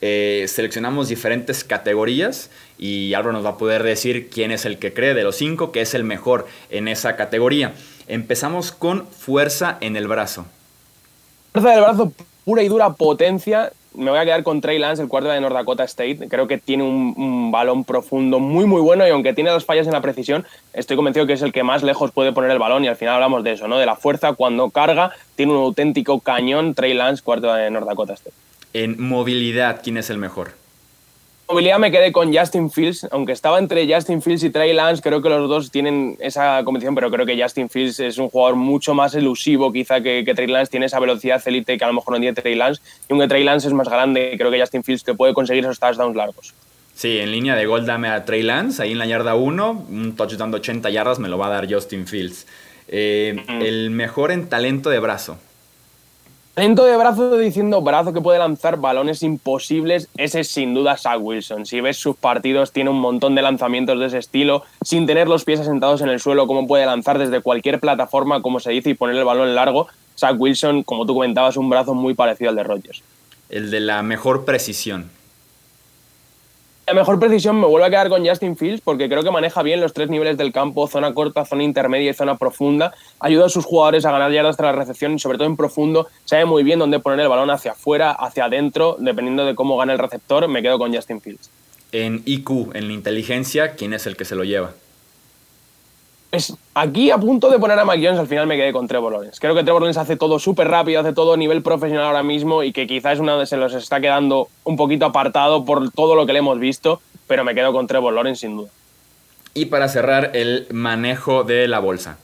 eh, 0.00 0.46
seleccionamos 0.48 1.08
diferentes 1.08 1.64
categorías 1.64 2.50
y 2.78 3.14
Álvaro 3.14 3.32
nos 3.32 3.44
va 3.44 3.50
a 3.50 3.58
poder 3.58 3.82
decir 3.82 4.30
quién 4.30 4.52
es 4.52 4.64
el 4.64 4.78
que 4.78 4.94
cree 4.94 5.12
de 5.12 5.24
los 5.24 5.36
cinco 5.36 5.72
que 5.72 5.80
es 5.80 5.94
el 5.94 6.04
mejor 6.04 6.46
en 6.70 6.88
esa 6.88 7.16
categoría. 7.16 7.72
Empezamos 8.06 8.72
con 8.72 9.06
fuerza 9.08 9.76
en 9.80 9.96
el 9.96 10.06
brazo. 10.06 10.46
Fuerza 11.52 11.70
del 11.70 11.80
brazo 11.80 12.12
pura 12.44 12.62
y 12.62 12.68
dura 12.68 12.94
potencia 12.94 13.72
me 13.94 14.10
voy 14.10 14.18
a 14.18 14.24
quedar 14.24 14.42
con 14.42 14.60
Trey 14.60 14.78
Lance, 14.78 15.02
el 15.02 15.08
cuarto 15.08 15.28
de 15.28 15.40
North 15.40 15.54
Dakota 15.54 15.84
State. 15.84 16.28
Creo 16.28 16.46
que 16.46 16.58
tiene 16.58 16.84
un, 16.84 17.50
balón 17.50 17.84
profundo 17.84 18.38
muy, 18.38 18.66
muy 18.66 18.80
bueno 18.80 19.06
y 19.06 19.10
aunque 19.10 19.32
tiene 19.32 19.50
las 19.50 19.64
fallas 19.64 19.86
en 19.86 19.92
la 19.92 20.00
precisión, 20.00 20.44
estoy 20.72 20.96
convencido 20.96 21.26
que 21.26 21.32
es 21.32 21.42
el 21.42 21.52
que 21.52 21.62
más 21.62 21.82
lejos 21.82 22.12
puede 22.12 22.32
poner 22.32 22.50
el 22.50 22.58
balón 22.58 22.84
y 22.84 22.88
al 22.88 22.96
final 22.96 23.14
hablamos 23.14 23.42
de 23.42 23.52
eso, 23.52 23.68
¿no? 23.68 23.78
De 23.78 23.86
la 23.86 23.96
fuerza 23.96 24.34
cuando 24.34 24.70
carga, 24.70 25.12
tiene 25.34 25.52
un 25.52 25.58
auténtico 25.58 26.20
cañón 26.20 26.74
Trey 26.74 26.94
Lance, 26.94 27.22
cuarto 27.22 27.52
de 27.52 27.70
North 27.70 27.86
Dakota 27.86 28.14
State. 28.14 28.36
En 28.74 29.00
movilidad, 29.00 29.80
¿quién 29.82 29.96
es 29.96 30.10
el 30.10 30.18
mejor? 30.18 30.52
Movilidad 31.48 31.78
me 31.78 31.90
quedé 31.90 32.12
con 32.12 32.34
Justin 32.34 32.70
Fields, 32.70 33.06
aunque 33.10 33.32
estaba 33.32 33.58
entre 33.58 33.92
Justin 33.92 34.20
Fields 34.20 34.44
y 34.44 34.50
Trey 34.50 34.72
Lance, 34.74 35.02
creo 35.02 35.22
que 35.22 35.28
los 35.28 35.48
dos 35.48 35.70
tienen 35.70 36.16
esa 36.20 36.62
competición, 36.64 36.94
pero 36.94 37.10
creo 37.10 37.24
que 37.24 37.40
Justin 37.40 37.68
Fields 37.70 38.00
es 38.00 38.18
un 38.18 38.28
jugador 38.28 38.56
mucho 38.56 38.94
más 38.94 39.14
elusivo 39.14 39.72
quizá 39.72 40.00
que, 40.00 40.24
que 40.24 40.34
Trey 40.34 40.46
Lance, 40.46 40.70
tiene 40.70 40.86
esa 40.86 41.00
velocidad 41.00 41.42
élite 41.46 41.78
que 41.78 41.84
a 41.84 41.88
lo 41.88 41.94
mejor 41.94 42.14
no 42.14 42.20
tiene 42.20 42.34
Trey 42.34 42.54
Lance, 42.54 42.82
y 43.08 43.12
aunque 43.12 43.28
Trey 43.28 43.44
Lance 43.44 43.66
es 43.66 43.72
más 43.72 43.88
grande, 43.88 44.34
creo 44.36 44.50
que 44.50 44.60
Justin 44.60 44.84
Fields 44.84 45.04
te 45.04 45.14
puede 45.14 45.32
conseguir 45.32 45.64
esos 45.64 45.78
touchdowns 45.78 46.14
largos. 46.14 46.54
Sí, 46.94 47.18
en 47.18 47.30
línea 47.30 47.54
de 47.54 47.64
gol 47.64 47.86
dame 47.86 48.08
a 48.08 48.24
Trey 48.24 48.42
Lance, 48.42 48.82
ahí 48.82 48.92
en 48.92 48.98
la 48.98 49.06
yarda 49.06 49.34
1, 49.34 49.86
un 49.88 50.16
touchdown 50.16 50.50
de 50.50 50.56
80 50.58 50.90
yardas 50.90 51.18
me 51.18 51.28
lo 51.28 51.38
va 51.38 51.46
a 51.46 51.50
dar 51.50 51.72
Justin 51.72 52.06
Fields. 52.06 52.46
Eh, 52.88 53.36
el 53.60 53.90
mejor 53.90 54.32
en 54.32 54.48
talento 54.48 54.90
de 54.90 54.98
brazo. 54.98 55.38
Talento 56.58 56.84
de 56.86 56.96
brazo 56.96 57.38
diciendo 57.38 57.82
brazo 57.82 58.12
que 58.12 58.20
puede 58.20 58.40
lanzar 58.40 58.80
balones 58.80 59.22
imposibles, 59.22 60.08
ese 60.16 60.40
es 60.40 60.48
sin 60.48 60.74
duda 60.74 60.96
Zach 60.96 61.20
Wilson. 61.20 61.64
Si 61.66 61.80
ves 61.80 61.98
sus 61.98 62.16
partidos, 62.16 62.72
tiene 62.72 62.90
un 62.90 62.98
montón 62.98 63.36
de 63.36 63.42
lanzamientos 63.42 64.00
de 64.00 64.06
ese 64.06 64.18
estilo, 64.18 64.64
sin 64.82 65.06
tener 65.06 65.28
los 65.28 65.44
pies 65.44 65.60
asentados 65.60 66.00
en 66.00 66.08
el 66.08 66.18
suelo, 66.18 66.48
como 66.48 66.66
puede 66.66 66.84
lanzar 66.84 67.16
desde 67.16 67.42
cualquier 67.42 67.78
plataforma, 67.78 68.42
como 68.42 68.58
se 68.58 68.72
dice, 68.72 68.90
y 68.90 68.94
poner 68.94 69.14
el 69.14 69.24
balón 69.24 69.54
largo. 69.54 69.86
Zach 70.18 70.34
Wilson, 70.36 70.82
como 70.82 71.06
tú 71.06 71.14
comentabas, 71.14 71.56
un 71.56 71.70
brazo 71.70 71.94
muy 71.94 72.14
parecido 72.14 72.50
al 72.50 72.56
de 72.56 72.64
Rodgers. 72.64 73.04
El 73.50 73.70
de 73.70 73.78
la 73.78 74.02
mejor 74.02 74.44
precisión 74.44 75.12
la 76.88 76.94
mejor 76.94 77.20
precisión 77.20 77.60
me 77.60 77.66
vuelvo 77.66 77.84
a 77.84 77.90
quedar 77.90 78.08
con 78.08 78.26
Justin 78.26 78.56
Fields 78.56 78.80
porque 78.80 79.10
creo 79.10 79.22
que 79.22 79.30
maneja 79.30 79.62
bien 79.62 79.78
los 79.78 79.92
tres 79.92 80.08
niveles 80.08 80.38
del 80.38 80.52
campo, 80.52 80.88
zona 80.88 81.12
corta, 81.12 81.44
zona 81.44 81.62
intermedia 81.62 82.12
y 82.12 82.14
zona 82.14 82.38
profunda. 82.38 82.94
Ayuda 83.20 83.44
a 83.44 83.48
sus 83.50 83.66
jugadores 83.66 84.06
a 84.06 84.10
ganar 84.10 84.32
yardas 84.32 84.56
tras 84.56 84.74
la 84.74 84.80
recepción 84.80 85.12
y 85.12 85.18
sobre 85.18 85.36
todo 85.36 85.48
en 85.48 85.56
profundo 85.58 86.08
sabe 86.24 86.46
muy 86.46 86.62
bien 86.62 86.78
dónde 86.78 86.98
poner 86.98 87.20
el 87.20 87.28
balón 87.28 87.50
hacia 87.50 87.72
afuera, 87.72 88.12
hacia 88.12 88.46
adentro, 88.46 88.96
dependiendo 88.98 89.44
de 89.44 89.54
cómo 89.54 89.76
gana 89.76 89.92
el 89.92 89.98
receptor. 89.98 90.48
Me 90.48 90.62
quedo 90.62 90.78
con 90.78 90.94
Justin 90.94 91.20
Fields. 91.20 91.50
En 91.92 92.22
IQ, 92.24 92.74
en 92.74 92.88
la 92.88 92.94
inteligencia, 92.94 93.72
¿quién 93.72 93.92
es 93.92 94.06
el 94.06 94.16
que 94.16 94.24
se 94.24 94.34
lo 94.34 94.44
lleva? 94.44 94.72
Pues 96.30 96.54
aquí 96.74 97.10
a 97.10 97.16
punto 97.16 97.48
de 97.50 97.58
poner 97.58 97.78
a 97.78 97.86
Jones, 97.86 98.18
al 98.18 98.26
final 98.26 98.46
me 98.46 98.56
quedé 98.56 98.72
con 98.72 98.86
Trevor. 98.86 99.30
Creo 99.40 99.54
que 99.54 99.62
Trevor 99.62 99.80
Lawrence 99.80 100.00
hace 100.00 100.16
todo 100.16 100.38
súper 100.38 100.68
rápido, 100.68 101.00
hace 101.00 101.14
todo 101.14 101.32
a 101.32 101.36
nivel 101.38 101.62
profesional 101.62 102.04
ahora 102.04 102.22
mismo 102.22 102.62
y 102.62 102.72
que 102.72 102.86
quizás 102.86 103.14
es 103.14 103.20
una 103.20 103.46
se 103.46 103.56
los 103.56 103.72
está 103.72 104.00
quedando 104.00 104.48
un 104.64 104.76
poquito 104.76 105.06
apartado 105.06 105.64
por 105.64 105.90
todo 105.90 106.14
lo 106.14 106.26
que 106.26 106.34
le 106.34 106.40
hemos 106.40 106.58
visto, 106.58 107.00
pero 107.26 107.44
me 107.44 107.54
quedo 107.54 107.72
con 107.72 107.86
Trevor 107.86 108.12
Lawrence 108.12 108.42
sin 108.42 108.56
duda. 108.58 108.68
Y 109.54 109.66
para 109.66 109.88
cerrar, 109.88 110.32
el 110.34 110.66
manejo 110.70 111.44
de 111.44 111.66
la 111.66 111.78
bolsa. 111.78 112.18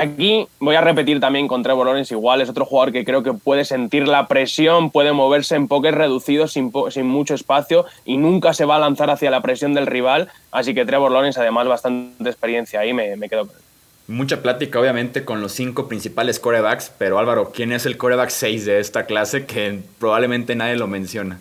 Aquí 0.00 0.46
voy 0.60 0.76
a 0.76 0.80
repetir 0.80 1.20
también 1.20 1.46
con 1.46 1.62
Trevor 1.62 1.86
Lawrence 1.86 2.14
igual, 2.14 2.40
es 2.40 2.48
otro 2.48 2.64
jugador 2.64 2.90
que 2.90 3.04
creo 3.04 3.22
que 3.22 3.34
puede 3.34 3.66
sentir 3.66 4.08
la 4.08 4.28
presión, 4.28 4.90
puede 4.90 5.12
moverse 5.12 5.56
en 5.56 5.68
poques 5.68 5.92
reducidos 5.92 6.54
sin, 6.54 6.72
sin, 6.88 7.06
mucho 7.06 7.34
espacio 7.34 7.84
y 8.06 8.16
nunca 8.16 8.54
se 8.54 8.64
va 8.64 8.76
a 8.76 8.78
lanzar 8.78 9.10
hacia 9.10 9.30
la 9.30 9.42
presión 9.42 9.74
del 9.74 9.86
rival, 9.86 10.30
así 10.52 10.72
que 10.72 10.86
Trevor 10.86 11.12
Lawrence 11.12 11.38
además 11.38 11.68
bastante 11.68 12.30
experiencia 12.30 12.80
ahí, 12.80 12.94
me, 12.94 13.14
me 13.16 13.28
quedo. 13.28 13.46
Mucha 14.08 14.40
plática 14.40 14.80
obviamente 14.80 15.26
con 15.26 15.42
los 15.42 15.52
cinco 15.52 15.86
principales 15.86 16.40
corebacks, 16.40 16.90
pero 16.96 17.18
Álvaro, 17.18 17.52
¿quién 17.54 17.70
es 17.70 17.84
el 17.84 17.98
coreback 17.98 18.30
6 18.30 18.64
de 18.64 18.80
esta 18.80 19.04
clase 19.04 19.44
que 19.44 19.80
probablemente 19.98 20.56
nadie 20.56 20.76
lo 20.76 20.86
menciona? 20.86 21.40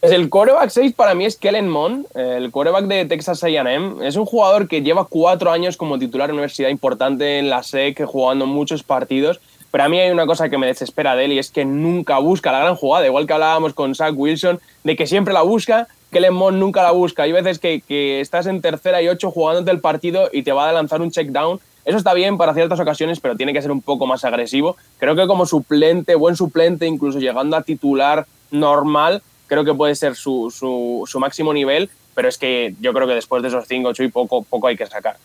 Pues 0.00 0.12
el 0.12 0.28
coreback 0.28 0.70
6 0.70 0.94
para 0.94 1.16
mí 1.16 1.24
es 1.24 1.36
Kellen 1.36 1.68
Mond, 1.68 2.06
el 2.14 2.52
coreback 2.52 2.84
de 2.84 3.04
Texas 3.06 3.42
A&M. 3.42 4.06
Es 4.06 4.14
un 4.14 4.26
jugador 4.26 4.68
que 4.68 4.80
lleva 4.80 5.06
cuatro 5.06 5.50
años 5.50 5.76
como 5.76 5.98
titular 5.98 6.30
en 6.30 6.34
una 6.34 6.42
universidad 6.42 6.68
importante 6.68 7.40
en 7.40 7.50
la 7.50 7.64
SEC, 7.64 8.04
jugando 8.04 8.46
muchos 8.46 8.84
partidos. 8.84 9.40
Pero 9.72 9.82
a 9.82 9.88
mí 9.88 9.98
hay 9.98 10.10
una 10.10 10.24
cosa 10.24 10.48
que 10.48 10.56
me 10.56 10.68
desespera 10.68 11.16
de 11.16 11.24
él 11.24 11.32
y 11.32 11.40
es 11.40 11.50
que 11.50 11.64
nunca 11.64 12.20
busca 12.20 12.52
la 12.52 12.60
gran 12.60 12.76
jugada. 12.76 13.06
Igual 13.06 13.26
que 13.26 13.32
hablábamos 13.32 13.74
con 13.74 13.96
Zach 13.96 14.14
Wilson, 14.16 14.60
de 14.84 14.94
que 14.94 15.08
siempre 15.08 15.34
la 15.34 15.42
busca, 15.42 15.88
Kellen 16.12 16.32
Mond 16.32 16.58
nunca 16.58 16.84
la 16.84 16.92
busca. 16.92 17.24
Hay 17.24 17.32
veces 17.32 17.58
que, 17.58 17.80
que 17.80 18.20
estás 18.20 18.46
en 18.46 18.60
tercera 18.60 19.02
y 19.02 19.08
ocho 19.08 19.32
jugándote 19.32 19.72
el 19.72 19.80
partido 19.80 20.30
y 20.32 20.44
te 20.44 20.52
va 20.52 20.68
a 20.68 20.72
lanzar 20.72 21.02
un 21.02 21.10
check 21.10 21.30
down. 21.30 21.58
Eso 21.84 21.98
está 21.98 22.14
bien 22.14 22.38
para 22.38 22.54
ciertas 22.54 22.78
ocasiones, 22.78 23.18
pero 23.18 23.34
tiene 23.34 23.52
que 23.52 23.62
ser 23.62 23.72
un 23.72 23.82
poco 23.82 24.06
más 24.06 24.24
agresivo. 24.24 24.76
Creo 24.98 25.16
que 25.16 25.26
como 25.26 25.44
suplente, 25.44 26.14
buen 26.14 26.36
suplente, 26.36 26.86
incluso 26.86 27.18
llegando 27.18 27.56
a 27.56 27.62
titular 27.62 28.26
normal, 28.52 29.22
creo 29.48 29.64
que 29.64 29.74
puede 29.74 29.96
ser 29.96 30.14
su, 30.14 30.52
su, 30.56 31.04
su, 31.08 31.18
máximo 31.18 31.52
nivel, 31.52 31.90
pero 32.14 32.28
es 32.28 32.38
que 32.38 32.74
yo 32.80 32.92
creo 32.92 33.08
que 33.08 33.14
después 33.14 33.42
de 33.42 33.48
esos 33.48 33.66
5, 33.66 33.88
8 33.88 34.04
y 34.04 34.08
poco, 34.08 34.42
poco 34.42 34.68
hay 34.68 34.76
que 34.76 34.86
sacar. 34.86 35.16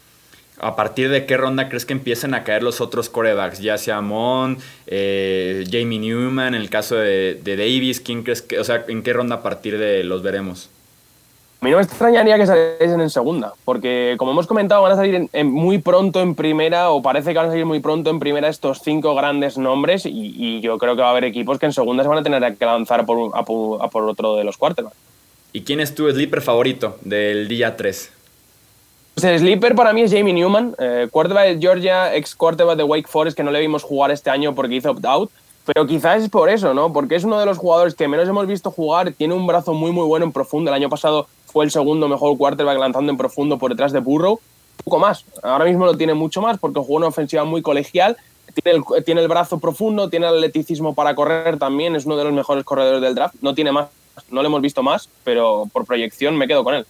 ¿A 0.60 0.76
partir 0.76 1.10
de 1.10 1.26
qué 1.26 1.36
ronda 1.36 1.68
crees 1.68 1.86
que 1.86 1.94
empiezan 1.94 2.34
a 2.34 2.44
caer 2.44 2.64
los 2.64 2.80
otros 2.80 3.10
corebacks? 3.10 3.60
Ya 3.60 3.78
sea 3.78 4.02
Mon, 4.02 4.58
eh, 4.88 5.66
Jamie 5.70 6.00
Newman, 6.00 6.56
en 6.56 6.62
el 6.62 6.70
caso 6.70 6.96
de, 6.96 7.40
de, 7.44 7.58
Davis, 7.58 8.00
¿quién 8.00 8.24
crees 8.24 8.42
que, 8.42 8.60
o 8.60 8.64
sea, 8.64 8.86
en 8.88 9.04
qué 9.04 9.14
ronda 9.14 9.38
a 9.38 9.44
partir 9.44 9.78
de 9.78 10.04
los 10.04 10.24
veremos? 10.24 10.70
A 11.64 11.66
mí 11.66 11.72
no 11.72 11.78
me 11.78 11.84
extrañaría 11.84 12.38
que 12.38 12.46
saliesen 12.46 13.00
en 13.00 13.10
segunda, 13.10 13.54
porque 13.64 14.16
como 14.18 14.32
hemos 14.32 14.48
comentado, 14.48 14.82
van 14.82 14.92
a 14.92 14.96
salir 14.98 15.16
en, 15.16 15.30
en 15.32 15.50
muy 15.50 15.78
pronto 15.78 16.20
en 16.20 16.36
primera, 16.36 16.92
o 16.92 17.02
parece 17.02 17.32
que 17.32 17.38
van 17.38 17.48
a 17.48 17.52
salir 17.52 17.66
muy 17.66 17.80
pronto 17.80 18.10
en 18.10 18.20
primera 18.20 18.50
estos 18.50 18.82
cinco 18.82 19.16
grandes 19.16 19.58
nombres, 19.58 20.06
y, 20.06 20.36
y 20.38 20.60
yo 20.60 20.78
creo 20.78 20.98
que 20.98 21.02
va 21.02 21.08
a 21.08 21.12
haber 21.12 21.24
equipos 21.24 21.60
que 21.60 21.66
en 21.66 21.72
segunda 21.72 22.04
se 22.04 22.10
van 22.10 22.18
a 22.18 22.22
tener 22.22 22.58
que 22.58 22.66
lanzar 22.66 23.06
por, 23.06 23.32
a, 23.34 23.46
por, 23.46 23.82
a 23.82 23.88
por 23.88 24.04
otro 24.10 24.36
de 24.36 24.44
los 24.44 24.58
quarterbacks. 24.58 24.98
¿Y 25.54 25.62
quién 25.62 25.80
es 25.80 25.96
tu 25.96 26.12
sleeper 26.12 26.42
favorito 26.42 26.98
del 27.00 27.48
día 27.48 27.78
3? 27.78 28.12
Pues 29.14 29.24
el 29.24 29.40
sleeper 29.40 29.74
para 29.74 29.94
mí 29.94 30.02
es 30.02 30.12
Jamie 30.12 30.34
Newman, 30.34 30.76
eh, 30.80 31.08
quarterback 31.10 31.48
de 31.48 31.60
Georgia, 31.62 32.14
ex 32.14 32.36
quarterback 32.36 32.76
de 32.76 32.84
Wake 32.84 33.08
Forest, 33.08 33.38
que 33.38 33.44
no 33.44 33.52
le 33.52 33.62
vimos 33.62 33.84
jugar 33.84 34.12
este 34.12 34.30
año 34.30 34.54
porque 34.54 34.76
hizo 34.76 34.92
opt-out. 34.92 35.32
Pero 35.66 35.88
quizás 35.88 36.24
es 36.24 36.30
por 36.30 36.50
eso, 36.50 36.74
¿no? 36.74 36.92
Porque 36.92 37.16
es 37.16 37.24
uno 37.24 37.40
de 37.40 37.46
los 37.46 37.58
jugadores 37.58 37.96
que 37.96 38.10
menos 38.10 38.28
hemos 38.28 38.48
visto 38.48 38.70
jugar, 38.70 39.14
tiene 39.14 39.34
un 39.34 39.48
brazo 39.48 39.74
muy, 39.74 39.94
muy 39.94 40.06
bueno 40.06 40.26
en 40.26 40.34
profundo. 40.34 40.70
El 40.70 40.76
año 40.76 40.90
pasado 40.90 41.28
fue 41.54 41.66
el 41.66 41.72
segundo 41.72 42.08
mejor 42.08 42.36
quarterback 42.36 42.80
lanzando 42.80 43.12
en 43.12 43.18
profundo 43.18 43.60
por 43.60 43.72
detrás 43.72 43.94
de 43.94 44.00
Burrow. 44.00 44.40
Poco 44.84 44.98
más. 44.98 45.24
Ahora 45.44 45.66
mismo 45.66 45.86
lo 45.86 45.96
tiene 45.96 46.16
mucho 46.16 46.42
más 46.42 46.58
porque 46.58 46.80
jugó 46.80 46.96
una 46.96 47.08
ofensiva 47.08 47.44
muy 47.44 47.62
colegial. 47.62 48.18
Tiene 48.56 48.80
el, 48.80 49.04
tiene 49.04 49.22
el 49.22 49.28
brazo 49.28 49.60
profundo, 49.60 50.10
tiene 50.10 50.28
el 50.28 50.34
atleticismo 50.34 50.96
para 50.96 51.14
correr 51.14 51.60
también. 51.60 51.96
Es 51.96 52.08
uno 52.08 52.18
de 52.18 52.24
los 52.24 52.34
mejores 52.34 52.66
corredores 52.66 53.02
del 53.02 53.14
draft. 53.14 53.36
No 53.42 53.54
tiene 53.54 53.72
más, 53.72 53.88
no 54.32 54.42
lo 54.42 54.48
hemos 54.48 54.62
visto 54.62 54.82
más, 54.82 55.08
pero 55.24 55.70
por 55.72 55.86
proyección 55.86 56.36
me 56.36 56.48
quedo 56.48 56.64
con 56.64 56.74
él. 56.74 56.88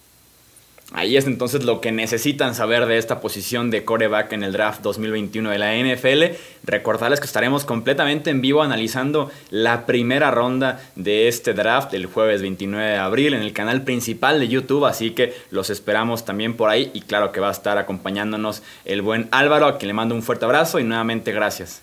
Ahí 0.92 1.16
es 1.16 1.26
entonces 1.26 1.64
lo 1.64 1.80
que 1.80 1.92
necesitan 1.92 2.54
saber 2.54 2.86
de 2.86 2.98
esta 2.98 3.20
posición 3.20 3.70
de 3.70 3.84
coreback 3.84 4.32
en 4.32 4.44
el 4.44 4.52
draft 4.52 4.82
2021 4.82 5.50
de 5.50 5.58
la 5.58 5.74
NFL. 5.74 6.36
Recordarles 6.62 7.20
que 7.20 7.26
estaremos 7.26 7.64
completamente 7.64 8.30
en 8.30 8.42
vivo 8.42 8.62
analizando 8.62 9.30
la 9.50 9.86
primera 9.86 10.30
ronda 10.30 10.80
de 10.94 11.26
este 11.26 11.54
draft 11.54 11.94
el 11.94 12.06
jueves 12.06 12.42
29 12.42 12.86
de 12.86 12.96
abril 12.98 13.34
en 13.34 13.40
el 13.40 13.54
canal 13.54 13.82
principal 13.82 14.38
de 14.38 14.48
YouTube, 14.48 14.84
así 14.84 15.12
que 15.12 15.34
los 15.50 15.70
esperamos 15.70 16.26
también 16.26 16.54
por 16.54 16.68
ahí 16.68 16.90
y 16.92 17.00
claro 17.00 17.32
que 17.32 17.40
va 17.40 17.48
a 17.48 17.52
estar 17.52 17.78
acompañándonos 17.78 18.62
el 18.84 19.00
buen 19.00 19.28
Álvaro, 19.30 19.66
a 19.66 19.78
quien 19.78 19.88
le 19.88 19.94
mando 19.94 20.14
un 20.14 20.22
fuerte 20.22 20.44
abrazo 20.44 20.78
y 20.78 20.84
nuevamente 20.84 21.32
gracias. 21.32 21.82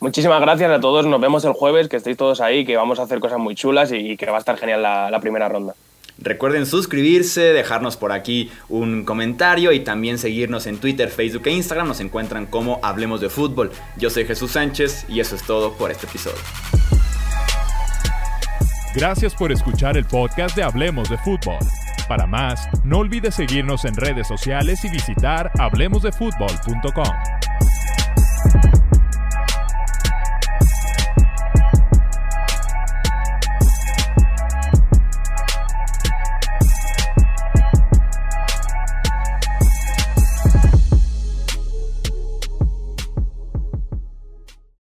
Muchísimas 0.00 0.40
gracias 0.40 0.70
a 0.70 0.80
todos, 0.80 1.06
nos 1.06 1.20
vemos 1.20 1.44
el 1.44 1.52
jueves, 1.52 1.88
que 1.88 1.96
estéis 1.96 2.16
todos 2.16 2.40
ahí, 2.40 2.64
que 2.64 2.76
vamos 2.76 3.00
a 3.00 3.02
hacer 3.02 3.20
cosas 3.20 3.38
muy 3.38 3.54
chulas 3.54 3.92
y 3.92 4.16
que 4.16 4.26
va 4.26 4.36
a 4.36 4.40
estar 4.40 4.56
genial 4.56 4.82
la, 4.82 5.10
la 5.10 5.20
primera 5.20 5.48
ronda. 5.48 5.74
Recuerden 6.20 6.66
suscribirse, 6.66 7.52
dejarnos 7.52 7.96
por 7.96 8.12
aquí 8.12 8.50
un 8.68 9.04
comentario 9.04 9.72
y 9.72 9.80
también 9.80 10.18
seguirnos 10.18 10.66
en 10.66 10.78
Twitter, 10.78 11.10
Facebook 11.10 11.46
e 11.46 11.52
Instagram. 11.52 11.86
Nos 11.86 12.00
encuentran 12.00 12.46
como 12.46 12.80
Hablemos 12.82 13.20
de 13.20 13.28
Fútbol. 13.28 13.70
Yo 13.96 14.10
soy 14.10 14.24
Jesús 14.24 14.52
Sánchez 14.52 15.06
y 15.08 15.20
eso 15.20 15.36
es 15.36 15.44
todo 15.44 15.74
por 15.74 15.92
este 15.92 16.06
episodio. 16.06 16.38
Gracias 18.94 19.34
por 19.34 19.52
escuchar 19.52 19.96
el 19.96 20.06
podcast 20.06 20.56
de 20.56 20.64
Hablemos 20.64 21.08
de 21.08 21.18
Fútbol. 21.18 21.58
Para 22.08 22.26
más, 22.26 22.68
no 22.84 22.98
olvides 22.98 23.36
seguirnos 23.36 23.84
en 23.84 23.94
redes 23.94 24.26
sociales 24.26 24.84
y 24.84 24.90
visitar 24.90 25.52
hablemosdefutbol.com. 25.58 27.12